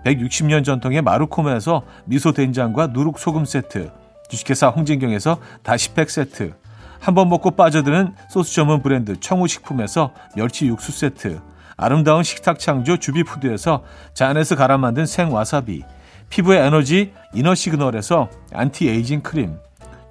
160년 0.05 0.65
전통의 0.65 1.03
마루코메에서 1.03 1.83
미소 2.07 2.33
된장과 2.33 2.89
누룩 2.89 3.19
소금 3.19 3.45
세트, 3.45 3.91
주식회사 4.29 4.69
홍진경에서 4.69 5.39
다시팩 5.63 6.11
세트, 6.11 6.55
한 7.01 7.15
번 7.15 7.29
먹고 7.29 7.53
빠져드는 7.53 8.15
소스 8.29 8.55
전문 8.55 8.83
브랜드 8.83 9.21
청우식품에서 9.21 10.13
멸치 10.35 10.67
육수 10.67 10.93
세트, 10.93 11.41
아름다운 11.77 12.25
식탁 12.25 12.59
창조 12.59 12.97
주비푸드에서 12.97 13.85
잔에서 14.15 14.57
갈아 14.57 14.79
만든 14.79 15.07
생와사비, 15.07 15.85
피부의 16.29 16.67
에너지 16.67 17.13
이너 17.35 17.55
시그널에서 17.55 18.29
안티에이징 18.53 19.21
크림, 19.23 19.59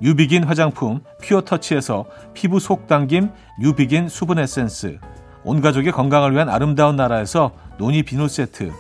뉴비긴 0.01 0.43
화장품 0.43 1.01
퓨어터치에서 1.21 2.05
피부 2.33 2.59
속 2.59 2.87
당김 2.87 3.29
뉴비긴 3.59 4.09
수분 4.09 4.39
에센스, 4.39 4.99
온 5.43 5.61
가족의 5.61 5.91
건강을 5.91 6.33
위한 6.33 6.49
아름다운 6.49 6.95
나라에서 6.95 7.51
노니 7.77 8.03
비누 8.03 8.27
세트, 8.27 8.71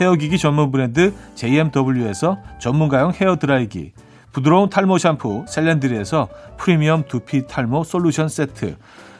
헤어기기 0.00 0.38
전문 0.38 0.72
브랜드 0.72 1.14
JMW에서 1.36 2.38
전문가용 2.58 3.12
헤어드라이기, 3.12 3.92
부드러운 4.34 4.68
탈모 4.68 4.98
샴푸 4.98 5.44
셀렌드리에서 5.46 6.28
프리미엄 6.56 7.04
두피 7.06 7.46
탈모 7.46 7.84
솔루션 7.84 8.28
세트. 8.28 8.76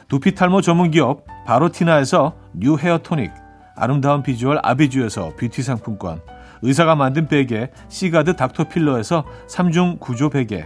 두피 0.09 0.35
탈모 0.35 0.59
전문 0.59 0.91
기업 0.91 1.25
바로티나에서 1.45 2.35
뉴 2.53 2.75
헤어 2.77 2.97
토닉. 2.97 3.31
아름다운 3.77 4.23
비주얼 4.23 4.59
아비주에서 4.61 5.35
뷰티 5.37 5.63
상품권. 5.63 6.19
의사가 6.61 6.95
만든 6.95 7.29
베개 7.29 7.69
시가드 7.87 8.35
닥터필로에서 8.35 9.23
3중 9.47 10.01
구조 10.01 10.29
베개 10.29 10.65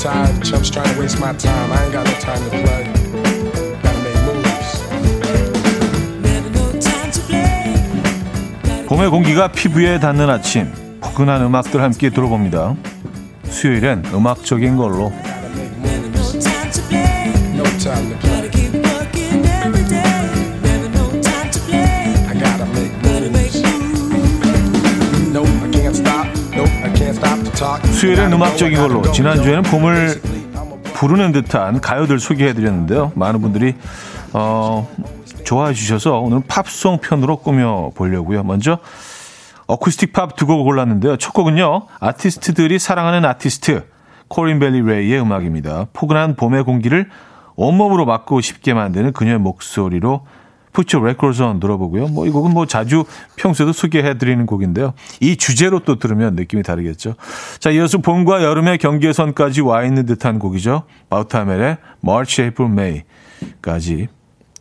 Tired 0.00 0.42
chumps 0.42 0.70
trying 0.70 0.94
to 0.94 0.98
waste 0.98 1.20
my 1.20 1.34
time. 1.34 1.70
I 1.72 1.84
ain't 1.84 1.92
got 1.92 2.06
no 2.06 2.12
time 2.14 2.42
to 2.44 2.50
play. 2.50 2.84
Gotta 3.82 4.00
make 4.02 4.16
moves. 4.24 4.80
봄의 8.88 9.10
공기가 9.10 9.48
피부에 9.48 10.00
닿는 10.00 10.30
아침, 10.30 10.72
포근한 11.00 11.42
음악들 11.42 11.82
함께 11.82 12.08
들어봅니다. 12.08 12.76
수요일엔 13.44 14.04
음악적인 14.12 14.76
걸로. 14.76 15.12
수요일엔 27.92 28.32
음악적인 28.32 28.78
걸로 28.78 29.02
지난주에는 29.12 29.62
봄을 29.64 30.22
부르는 30.94 31.32
듯한 31.32 31.82
가요들 31.82 32.18
소개해드렸는데요. 32.18 33.12
많은 33.14 33.42
분들이 33.42 33.74
어, 34.32 34.88
좋아해 35.44 35.74
주셔서 35.74 36.20
오늘 36.20 36.40
팝송 36.48 37.00
편으로 37.00 37.36
꾸며 37.36 37.90
보려고요. 37.94 38.44
먼저 38.44 38.78
어쿠스틱 39.66 40.14
팝 40.14 40.36
두곡 40.36 40.64
골랐는데요. 40.64 41.18
첫 41.18 41.34
곡은요. 41.34 41.86
아티스트들이 42.00 42.78
사랑하는 42.78 43.26
아티스트 43.26 43.84
코린 44.28 44.58
베일리 44.58 44.80
래의 44.80 45.20
음악입니다. 45.20 45.88
포근한 45.92 46.36
봄의 46.36 46.64
공기를 46.64 47.10
온몸으로 47.56 48.06
맞고 48.06 48.40
싶게 48.40 48.72
만드는 48.72 49.12
그녀의 49.12 49.38
목소리로 49.38 50.24
Put 50.72 51.00
Your 51.00 51.18
Records 51.18 51.51
On 51.51 51.60
들어보고요. 51.60 52.08
뭐 52.08 52.26
이 52.26 52.30
곡은 52.30 52.52
뭐 52.52 52.66
자주 52.66 53.04
평소에도 53.36 53.72
소개해 53.72 54.18
드리는 54.18 54.46
곡인데요. 54.46 54.94
이 55.20 55.36
주제로 55.36 55.80
또 55.80 55.98
들으면 55.98 56.34
느낌이 56.36 56.62
다르겠죠. 56.62 57.14
자, 57.58 57.70
이어서 57.70 57.98
봄과 57.98 58.42
여름의 58.44 58.78
경계선까지 58.78 59.62
와 59.62 59.82
있는 59.84 60.06
듯한 60.06 60.38
곡이죠. 60.38 60.84
바우타멜의 61.08 61.78
March, 62.04 62.42
April, 62.42 62.72
May까지 62.72 64.08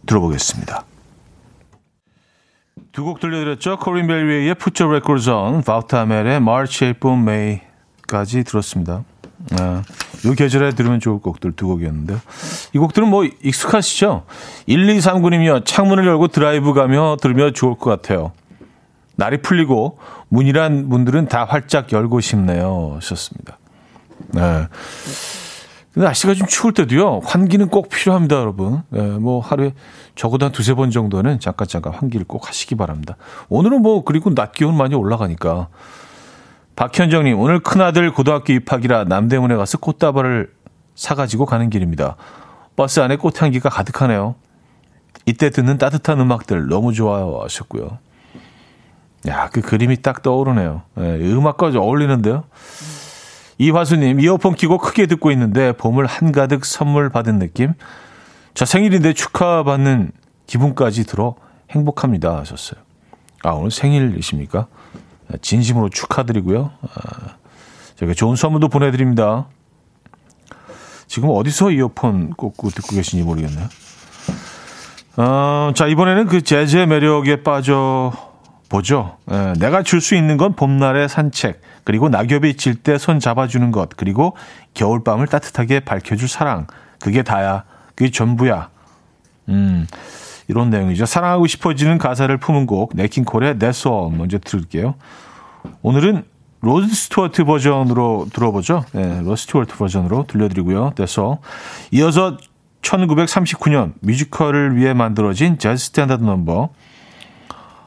들어보겠습니다. 0.06 0.84
두 2.92 3.04
곡 3.06 3.20
들려드렸죠. 3.20 3.78
코린 3.78 4.08
베일리의 4.08 4.56
Put 4.56 4.88
Your 4.88 5.09
Records 5.09 5.47
On, 5.47 5.64
바우타멜의 5.64 6.38
March, 6.38 6.84
April, 6.86 7.20
May까지 7.22 8.44
들었습니다. 8.44 9.04
아, 9.58 9.84
이 10.26 10.36
계절에 10.36 10.72
들으면 10.72 11.00
좋을 11.00 11.20
곡들 11.20 11.54
두 11.54 11.68
곡이었는데요. 11.68 12.20
이 12.74 12.78
곡들은 12.78 13.08
뭐 13.08 13.26
익숙하시죠? 13.26 14.26
1239님이요. 14.68 15.66
창문을 15.66 16.06
열고 16.06 16.28
드라이브 16.28 16.74
가며 16.74 17.18
들으면 17.22 17.54
좋을 17.54 17.76
것 17.76 17.90
같아요. 17.90 18.32
날이 19.16 19.42
풀리고 19.42 19.98
문이란 20.30 20.90
문들은 20.90 21.28
다 21.28 21.46
활짝 21.46 21.92
열고 21.92 22.22
싶네요. 22.22 22.94
하셨습니다. 22.96 23.58
네. 24.30 24.68
근데 25.94 26.06
날씨가 26.06 26.36
좀 26.36 26.48
추울 26.48 26.74
때도요. 26.74 27.22
환기는 27.26 27.68
꼭 27.70 27.90
필요합니다, 27.90 28.36
여러분. 28.38 28.84
네, 28.90 29.02
뭐 29.02 29.42
하루에 29.42 29.74
적어도 30.16 30.46
한 30.46 30.52
두세 30.52 30.76
번 30.76 30.92
정도는 30.92 31.40
잠깐 31.40 31.68
잠깐 31.68 31.94
환기를 31.94 32.26
꼭 32.28 32.48
하시기 32.48 32.76
바랍니다. 32.76 33.18
오늘은 33.50 33.82
뭐 33.82 34.04
그리고 34.04 34.34
낮 34.34 34.52
기온 34.52 34.78
많이 34.78 34.96
올라가니까 34.96 35.68
박현정님, 36.80 37.38
오늘 37.38 37.60
큰아들 37.60 38.14
고등학교 38.14 38.54
입학이라 38.54 39.04
남대문에 39.04 39.58
가서 39.58 39.78
꽃다발을 39.80 40.54
사가지고 40.96 41.46
가는 41.46 41.70
길입니다. 41.70 42.16
버스 42.78 43.02
안에 43.02 43.18
꽃향기가 43.18 43.68
가득하네요. 43.68 44.36
이때 45.26 45.50
듣는 45.50 45.78
따뜻한 45.78 46.22
음악들 46.22 46.70
너무 46.70 46.94
좋아요 46.94 47.38
하셨고요. 47.44 47.98
야, 49.28 49.50
그 49.52 49.60
그림이 49.60 50.02
딱 50.02 50.24
떠오르네요. 50.24 50.84
네, 50.96 51.18
음악과 51.34 51.74
어울리는데요. 51.76 52.46
이화수님, 53.58 54.22
이어폰 54.22 54.56
끼고 54.56 54.78
크게 54.78 55.06
듣고 55.06 55.32
있는데 55.32 55.74
봄을 55.74 56.06
한가득 56.06 56.64
선물 56.64 57.10
받은 57.10 57.40
느낌? 57.40 57.74
저 58.54 58.64
생일인데 58.64 59.12
축하받는 59.12 60.14
기분까지 60.48 61.06
들어 61.06 61.36
행복합니다 61.72 62.38
하셨어요. 62.38 62.80
아, 63.44 63.50
오늘 63.50 63.70
생일이십니까? 63.70 64.68
진심으로 65.42 65.90
축하드리고요. 65.90 66.72
아, 66.82 67.36
제가 67.96 68.14
좋은 68.14 68.36
선물도 68.36 68.70
보내드립니다. 68.70 69.48
지금 71.08 71.30
어디서 71.32 71.72
이어폰 71.72 72.32
꽂고 72.32 72.70
듣고 72.70 72.96
계신지 72.96 73.24
모르겠네요. 73.24 73.68
어, 75.18 75.72
자, 75.76 75.88
이번에는 75.88 76.28
그 76.28 76.42
재즈의 76.42 76.88
매력에 76.88 77.44
빠져 77.44 78.12
보죠. 78.70 79.18
예, 79.32 79.54
내가 79.58 79.82
줄 79.84 80.00
수 80.00 80.16
있는 80.16 80.38
건 80.38 80.54
봄날의 80.56 81.10
산책, 81.10 81.62
그리고 81.84 82.08
낙엽이 82.10 82.56
질 82.56 82.76
때 82.84 82.98
손 82.98 83.20
잡아주는 83.20 83.72
것, 83.72 83.90
그리고 83.98 84.36
겨울밤을 84.76 85.28
따뜻하게 85.28 85.82
밝혀줄 85.82 86.28
사랑. 86.30 86.68
그게 87.00 87.24
다야. 87.24 87.64
그게 87.96 88.12
전부야. 88.12 88.70
음, 89.50 89.88
이런 90.50 90.70
내용이죠. 90.72 91.06
사랑하고 91.06 91.48
싶어지는 91.48 92.00
가사를 92.00 92.36
품은 92.38 92.66
곡 92.66 92.92
냇 92.96 93.14
킹 93.14 93.33
콜의 93.33 93.56
That's 93.56 93.90
All 93.90 94.16
먼저 94.18 94.40
들을게요. 94.40 94.96
오늘은 95.84 96.24
로드 96.62 96.88
스튜어트 96.88 97.46
버전으로 97.46 98.28
들어보죠. 98.34 98.84
네, 98.92 99.22
로드 99.22 99.36
스튜어트 99.36 99.78
버전으로 99.78 100.26
들려드리고요. 100.28 100.94
That's 100.96 101.24
All. 101.24 101.38
이어서 101.92 102.38
1939년 102.82 103.94
뮤지컬을 104.02 104.76
위해 104.76 104.94
만들어진 104.94 105.60
재즈 105.60 105.86
스탠다드 105.86 106.24
넘버 106.24 106.70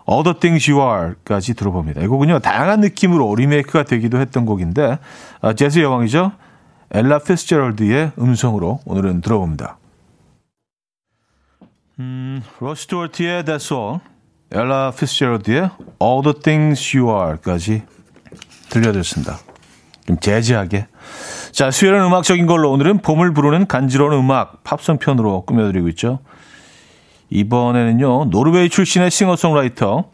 the 0.06 0.38
Things 0.38 0.70
You 0.70 0.82
Are까지 0.82 1.54
들어봅니다. 1.54 2.02
이 2.02 2.06
곡은요 2.06 2.38
다양한 2.38 2.80
느낌으로 2.80 3.34
리메이크가 3.34 3.84
되기도 3.84 4.20
했던 4.20 4.46
곡인데 4.46 4.98
아, 5.40 5.52
재즈 5.54 5.80
여왕이죠 5.80 6.32
엘라 6.92 7.18
피츠제럴드의 7.20 8.12
음성으로 8.18 8.80
오늘은 8.84 9.22
들어봅니다. 9.22 9.78
음, 12.02 12.42
로드 12.58 12.82
스튜어트의 12.82 13.44
That's 13.44 13.72
All, 13.72 14.00
엘라 14.50 14.90
피츠제럴드의 14.90 15.70
All 16.02 16.22
the 16.24 16.34
Things 16.42 16.96
You 16.96 17.16
Are까지 17.16 17.82
들려드렸습니다. 18.70 19.38
좀 20.08 20.18
재즈하게. 20.18 20.88
자, 21.52 21.70
수요일은 21.70 22.04
음악적인 22.04 22.46
걸로 22.46 22.72
오늘은 22.72 23.02
봄을 23.02 23.32
부르는 23.32 23.68
간지러운 23.68 24.14
음악 24.14 24.64
팝송 24.64 24.98
편으로 24.98 25.44
꾸며드리고 25.44 25.88
있죠. 25.90 26.18
이번에는요, 27.30 28.24
노르웨이 28.30 28.68
출신의 28.68 29.12
싱어송라이터, 29.12 30.10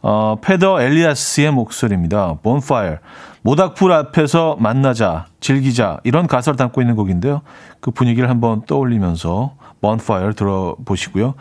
어, 0.00 0.36
페더 0.40 0.80
엘리아스의 0.80 1.50
목소리입니다. 1.50 2.38
Bonfire. 2.42 2.98
모닥불 3.42 3.92
앞에서 3.92 4.56
만나자, 4.58 5.26
즐기자, 5.40 5.98
이런 6.02 6.26
가사를 6.26 6.56
담고 6.56 6.80
있는 6.80 6.96
곡인데요. 6.96 7.42
그 7.80 7.90
분위기를 7.90 8.30
한번 8.30 8.62
떠올리면서 8.64 9.55
Bonfire 9.80 10.34
들어보시고요. 10.34 11.34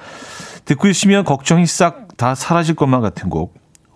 듣고 0.66 0.88
있으면 0.88 1.24
걱정이 1.24 1.66
싹 1.66 2.06
다 2.18 2.34
사라질 2.34 2.76
것만 2.76 3.02
같은 3.02 3.30
곡. 3.30 3.54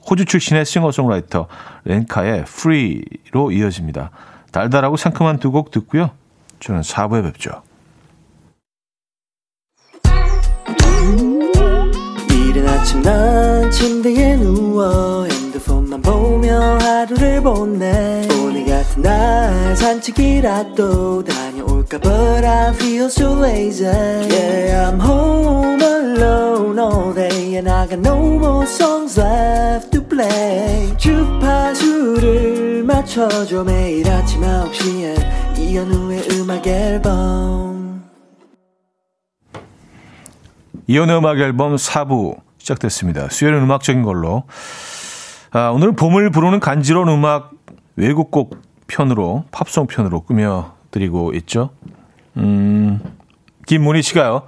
호주 0.10 0.26
출신의 0.26 0.66
싱어송라이터 0.66 1.48
렌카의 1.86 2.40
Free로 2.42 3.52
이어집니다. 3.52 4.12
달달하고 4.52 4.98
상큼한 4.98 5.40
두 5.40 5.52
곡 5.52 5.72
듣고요. 5.72 6.12
저는 6.60 6.82
4부에 6.82 7.24
뵙죠. 7.24 7.62
이른 12.30 12.68
아침 12.68 13.02
난 13.02 13.72
침대에 13.72 14.36
누워 14.38 15.26
핸드폰만 15.26 16.02
보며 16.02 16.78
하루를 16.80 17.42
보내 17.42 18.28
오늘 18.42 18.66
같은 18.66 19.02
날 19.04 19.76
산책이라도 19.78 21.24
다녀 21.24 21.69
올까 21.90 22.00
But 22.00 22.46
I 22.46 22.72
feel 22.74 23.06
so 23.06 23.34
lazy. 23.34 23.86
Yeah 23.86 24.92
I'm 24.92 25.00
home 25.00 25.82
alone 25.82 26.80
all 26.80 27.14
day 27.14 27.56
And 27.58 27.68
I 27.70 27.88
got 27.88 28.00
no 28.00 28.38
more 28.38 28.66
songs 28.66 29.20
left 29.20 29.92
to 29.92 30.04
play. 30.04 30.96
주파수를 30.98 32.84
맞춰줘 32.84 33.64
매일 33.64 34.08
아침 34.10 34.42
9시에. 34.42 35.58
이현우의 35.58 36.28
음악 36.34 36.68
앨범. 36.68 38.04
이현우의 40.88 41.18
음악 41.18 41.40
앨범 41.40 41.76
4부 41.76 42.40
시작됐습니다. 42.60 43.30
수요일은 43.30 43.64
음악적인 43.64 44.04
걸로. 44.04 44.44
아, 45.52 45.70
오늘 45.70 45.94
봄을 45.94 46.30
부르는 46.30 46.60
간지러운 46.60 47.10
음악 47.10 47.52
외국곡 47.96 48.58
편으로 48.88 49.46
팝송 49.52 49.88
편으로 49.88 50.22
꾸며 50.22 50.79
드리고 50.92 51.34
있죠. 51.34 51.72
음, 52.38 53.02
김문희 53.68 54.02
씨가요. 54.02 54.44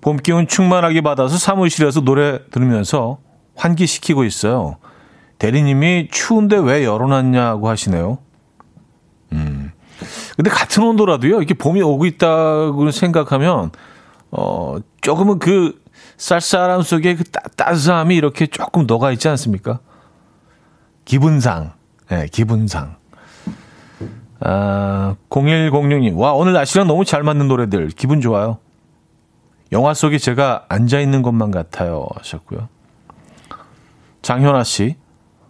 봄 0.00 0.16
기운 0.16 0.46
충만하게 0.46 1.00
받아서 1.00 1.36
사무실에서 1.36 2.00
노래 2.00 2.40
들으면서 2.50 3.18
환기시키고 3.56 4.24
있어요. 4.24 4.76
대리님이 5.38 6.08
추운데 6.10 6.56
왜 6.56 6.84
열어놨냐고 6.84 7.68
하시네요. 7.68 8.18
음. 9.32 9.72
근데 10.36 10.50
같은 10.50 10.82
온도라도요, 10.82 11.38
이렇게 11.38 11.54
봄이 11.54 11.82
오고 11.82 12.06
있다고 12.06 12.90
생각하면, 12.90 13.70
어, 14.30 14.76
조금은 15.00 15.38
그 15.38 15.82
쌀쌀함 16.18 16.82
속에 16.82 17.16
그 17.16 17.24
따, 17.24 17.40
따스함이 17.56 18.14
이렇게 18.14 18.46
조금 18.46 18.86
녹아 18.86 19.12
있지 19.12 19.28
않습니까? 19.28 19.80
기분상, 21.04 21.72
예, 22.10 22.16
네, 22.16 22.26
기분상. 22.26 22.96
아, 24.40 25.16
0106님, 25.30 26.16
와, 26.16 26.32
오늘 26.32 26.52
날씨랑 26.52 26.86
너무 26.86 27.04
잘 27.04 27.22
맞는 27.22 27.48
노래들. 27.48 27.88
기분 27.88 28.20
좋아요. 28.20 28.58
영화 29.72 29.94
속에 29.94 30.18
제가 30.18 30.66
앉아있는 30.68 31.22
것만 31.22 31.50
같아요. 31.50 32.06
하셨고요. 32.16 32.68
장현아 34.22 34.64
씨, 34.64 34.96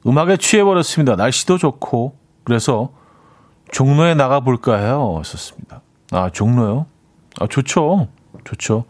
음악에 0.06 0.36
취해버렸습니다. 0.36 1.16
날씨도 1.16 1.58
좋고, 1.58 2.16
그래서 2.44 2.90
종로에 3.72 4.14
나가볼까 4.14 4.76
해요. 4.76 5.16
하셨습니다. 5.18 5.80
아, 6.12 6.30
종로요? 6.30 6.86
아, 7.40 7.46
좋죠. 7.46 8.08
좋죠. 8.44 8.84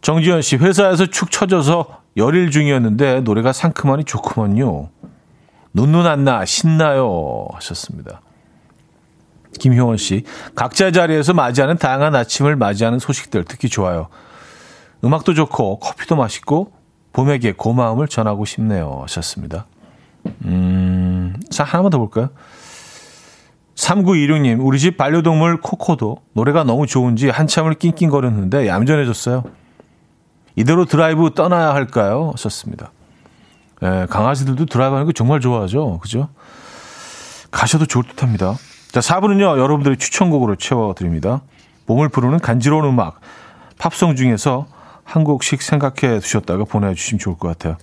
정지현 0.00 0.42
씨, 0.42 0.56
회사에서 0.56 1.06
축 1.06 1.30
처져서 1.30 2.02
열일 2.16 2.50
중이었는데 2.50 3.20
노래가 3.20 3.52
상큼하니 3.52 4.04
좋구먼요. 4.04 4.88
눈눈 5.74 6.06
안나 6.06 6.44
신나요 6.46 7.46
하셨습니다. 7.52 8.22
김효원 9.58 9.96
씨, 9.96 10.24
각자 10.54 10.90
자리에서 10.90 11.34
맞이하는 11.34 11.78
다양한 11.78 12.14
아침을 12.14 12.56
맞이하는 12.56 12.98
소식들 12.98 13.44
특히 13.44 13.68
좋아요. 13.68 14.08
음악도 15.04 15.34
좋고 15.34 15.78
커피도 15.78 16.16
맛있고 16.16 16.72
봄에게 17.12 17.52
고마움을 17.52 18.08
전하고 18.08 18.44
싶네요 18.44 19.00
하셨습니다. 19.02 19.66
음, 20.44 21.34
자 21.50 21.64
하나만 21.64 21.90
더 21.90 21.98
볼까요? 21.98 22.30
3926님, 23.74 24.58
우리 24.60 24.78
집 24.78 24.96
반려동물 24.96 25.60
코코도 25.60 26.18
노래가 26.32 26.64
너무 26.64 26.86
좋은지 26.86 27.30
한참을 27.30 27.74
낑낑거렸는데 27.74 28.66
얌전해졌어요. 28.66 29.44
이대로 30.56 30.84
드라이브 30.84 31.32
떠나야 31.34 31.72
할까요? 31.72 32.32
썼습니다. 32.36 32.90
예, 33.84 34.06
강아지들도 34.10 34.66
드라이브 34.66 34.94
하는 34.94 35.06
거 35.06 35.12
정말 35.12 35.38
좋아하죠. 35.38 36.00
그죠? 36.00 36.28
가셔도 37.52 37.86
좋을 37.86 38.04
듯 38.04 38.24
합니다. 38.24 38.56
자, 38.92 39.00
4부는요, 39.00 39.58
여러분들의 39.58 39.98
추천곡으로 39.98 40.56
채워드립니다. 40.56 41.42
봄을 41.86 42.08
부르는 42.08 42.38
간지러운 42.38 42.84
음악, 42.84 43.20
팝송 43.78 44.16
중에서 44.16 44.66
한 45.04 45.24
곡씩 45.24 45.62
생각해 45.62 46.20
두셨다가 46.20 46.64
보내주시면 46.64 47.18
좋을 47.18 47.38
것 47.38 47.48
같아요. 47.48 47.76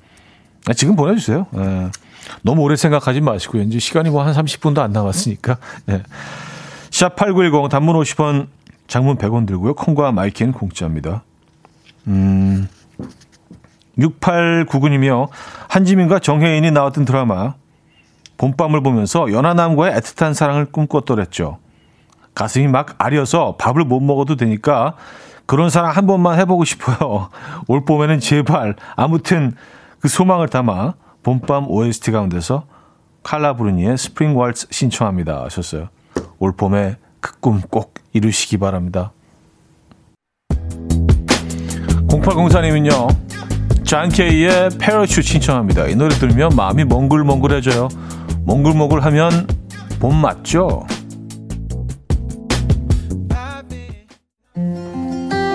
아, 0.68 0.74
지금 0.74 0.96
보내주세요. 0.96 1.48
예. 1.58 1.90
너무 2.42 2.62
오래 2.62 2.76
생각하지 2.76 3.22
마시고요. 3.22 3.64
이제 3.64 3.80
시간이 3.80 4.10
뭐 4.10 4.24
한 4.24 4.34
30분도 4.34 4.80
안 4.80 4.92
남았으니까. 4.92 5.58
예. 5.90 6.04
샵8910 6.90 7.70
단문 7.70 7.96
50원, 7.98 8.48
장문 8.88 9.18
100원 9.18 9.48
들고요. 9.48 9.74
콩과 9.76 10.12
마이케이는 10.12 10.54
공짜입니다. 10.54 11.24
음, 12.08 12.68
6899님이요. 13.98 15.30
한지민과 15.68 16.20
정해인이 16.20 16.70
나왔던 16.72 17.06
드라마 17.06 17.56
봄밤을 18.38 18.82
보면서 18.82 19.32
연하남과의 19.32 19.94
애틋한 19.94 20.34
사랑을 20.34 20.66
꿈꿨더랬죠. 20.66 21.58
가슴이 22.34 22.68
막 22.68 22.96
아려서 22.98 23.56
밥을 23.58 23.86
못 23.86 24.02
먹어도 24.02 24.36
되니까 24.36 24.96
그런 25.46 25.70
사랑 25.70 25.92
한 25.92 26.06
번만 26.08 26.40
해보고 26.40 26.66
싶어요. 26.66 27.30
올 27.68 27.86
봄에는 27.86 28.20
제발 28.20 28.76
아무튼 28.96 29.54
그 30.00 30.08
소망을 30.08 30.50
담아 30.50 30.96
봄밤 31.24 31.70
OST 31.70 32.12
가운데서 32.12 32.66
칼라 33.24 33.56
브루니의 33.56 33.98
스프링 33.98 34.38
왈츠 34.38 34.68
신청합니다 34.72 35.44
하셨어요. 35.46 35.90
올 36.40 36.52
봄에 36.56 36.98
그 37.22 37.40
꿈 37.40 37.62
꼭 37.72 37.96
이루시기 38.14 38.58
바랍니다. 38.58 39.12
0804님은요. 42.08 43.84
잔케이의 43.84 44.70
패러슈 44.80 45.22
신청합니다. 45.22 45.88
이 45.88 45.96
노래 45.96 46.14
들으면 46.16 46.50
마음이 46.56 46.84
몽글몽글해져요. 46.86 47.90
몽글몽글하면 48.46 49.48
봄 50.00 50.16
맞죠? 50.16 50.86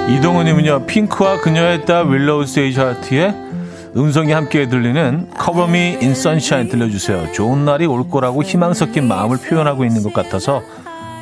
이동훈님은요. 0.09 0.86
핑크와 0.86 1.41
그녀의 1.41 1.86
딸 1.86 2.11
윌로우 2.11 2.45
세이지 2.45 2.80
하트의 2.80 3.32
음성이 3.97 4.32
함께 4.32 4.68
들리는 4.68 5.28
Me 5.68 5.97
in 5.97 6.11
Sunshine 6.11 6.68
들려주세요. 6.68 7.32
좋은 7.32 7.64
날이 7.64 7.86
올 7.86 8.09
거라고 8.11 8.43
희망 8.43 8.74
섞인 8.74 9.07
마음을 9.07 9.36
표현하고 9.36 9.84
있는 9.84 10.03
것 10.03 10.12
같아서 10.12 10.62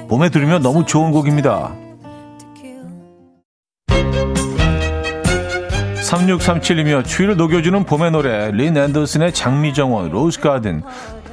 봄에 0.08 0.30
들으면 0.30 0.62
너무 0.62 0.86
좋은 0.86 1.12
곡입니다. 1.12 1.74
3637님 6.08 7.04
추위를 7.04 7.36
녹여주는 7.36 7.84
봄의 7.84 8.12
노래 8.12 8.50
린 8.50 8.74
앤더슨의 8.74 9.34
장미정원 9.34 10.10
Rose 10.10 10.40
Garden 10.40 10.82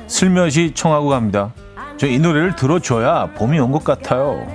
슬며시 0.08 0.72
청하고 0.74 1.10
갑니다. 1.10 1.54
저 1.98 2.08
이 2.08 2.20
노래를 2.20 2.56
들어줘야 2.56 3.28
봄이 3.36 3.58
온 3.60 3.72
것 3.72 3.84
같아요. 3.84 4.46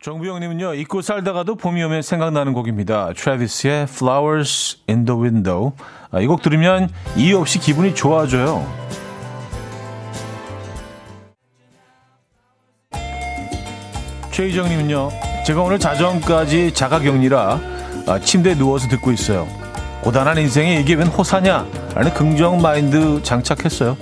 정부영님은요 0.00 0.74
잊고 0.74 1.02
살다가도 1.02 1.56
봄이 1.56 1.82
오면 1.82 2.02
생각나는 2.02 2.52
곡입니다. 2.52 3.12
트래비스의 3.14 3.82
Flowers 3.82 4.78
in 4.88 5.04
the 5.04 5.20
Window 5.20 5.72
아, 6.10 6.20
이곡 6.20 6.40
들으면 6.42 6.88
이유 7.16 7.36
없이 7.38 7.58
기분이 7.58 7.94
좋아져요. 7.94 8.64
최희정님은요 14.30 15.10
제가 15.46 15.62
오늘 15.62 15.78
자정까지 15.78 16.72
자가격리라 16.74 17.60
아, 18.06 18.18
침대에 18.20 18.54
누워서 18.54 18.88
듣고 18.88 19.12
있어요. 19.12 19.46
고단한 20.02 20.38
인생에 20.38 20.80
이게 20.80 20.94
웬 20.94 21.08
호사냐? 21.08 21.66
라는 21.94 22.14
긍정 22.14 22.60
마인드 22.62 23.22
장착했어요. 23.22 23.96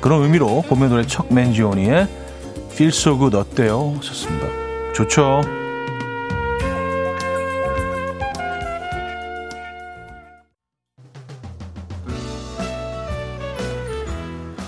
그런 0.00 0.22
의미로 0.22 0.62
봄의 0.62 0.88
노래 0.88 1.06
척 1.06 1.32
맨지오니의 1.32 2.06
Feel 2.70 2.92
So 2.92 3.18
Good 3.18 3.36
어때요? 3.36 3.96
좋습니다. 4.00 4.46
좋죠. 4.94 5.40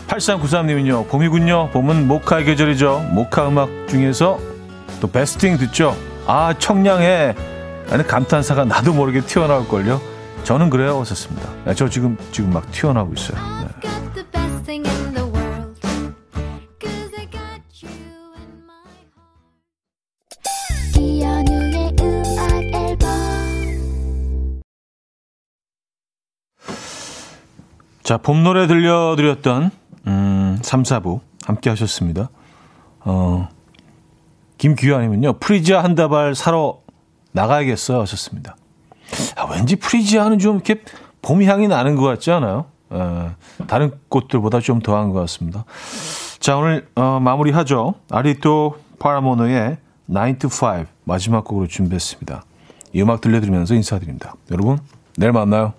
8393님은요, 0.09 1.09
봄이군요. 1.09 1.71
봄은 1.71 2.09
모카의 2.09 2.45
계절이죠. 2.45 3.11
모카 3.13 3.49
음악 3.49 3.69
중에서 3.89 4.39
또 5.01 5.09
베스팅 5.09 5.57
듣죠. 5.57 5.97
아, 6.27 6.53
청량해. 6.59 7.35
라는 7.89 8.07
감탄사가 8.07 8.65
나도 8.65 8.93
모르게 8.93 9.21
튀어나올걸요. 9.21 10.01
저는 10.45 10.71
그래요. 10.71 11.01
하셨습니다. 11.01 11.49
네, 11.65 11.75
저 11.75 11.89
지금, 11.89 12.17
지금 12.33 12.51
막 12.53 12.71
튀어나오고 12.73 13.15
있어요. 13.15 13.39
네. 13.61 13.71
자, 28.03 28.17
봄 28.17 28.43
노래 28.43 28.67
들려드렸던, 28.67 29.71
음, 30.09 30.59
3, 30.63 30.83
4부 30.83 31.21
함께 31.47 31.71
하셨습니다. 31.71 32.29
어, 33.05 33.49
김규환님은요, 34.59 35.35
프리지아 35.35 35.85
한 35.85 35.95
다발 35.95 36.35
사러 36.35 36.81
나가야겠어요. 37.31 38.01
하셨습니다. 38.01 38.57
아, 39.37 39.47
왠지 39.51 39.77
프리지아는 39.77 40.39
좀 40.39 40.57
이렇게 40.57 40.83
봄 41.23 41.43
향이 41.43 41.69
나는 41.69 41.97
것 41.97 42.03
같지 42.05 42.31
않아요? 42.31 42.67
에, 42.93 43.31
다른 43.67 43.93
꽃들보다 44.09 44.61
좀 44.61 44.81
더한 44.81 45.11
것 45.11 45.21
같습니다. 45.21 45.65
자, 46.39 46.57
오늘 46.57 46.89
어, 46.95 47.21
마무리하죠. 47.21 47.95
아리토 48.11 48.77
파라모노의 48.99 49.77
9 50.07 50.39
to 50.39 50.51
5 50.51 50.87
마지막 51.05 51.45
곡으로 51.45 51.67
준비했습니다. 51.67 52.45
이 52.93 53.03
음악 53.03 53.21
들려드리면서 53.21 53.75
인사드립니다. 53.75 54.35
여러분, 54.51 54.79
내일 55.17 55.33
만나요. 55.33 55.75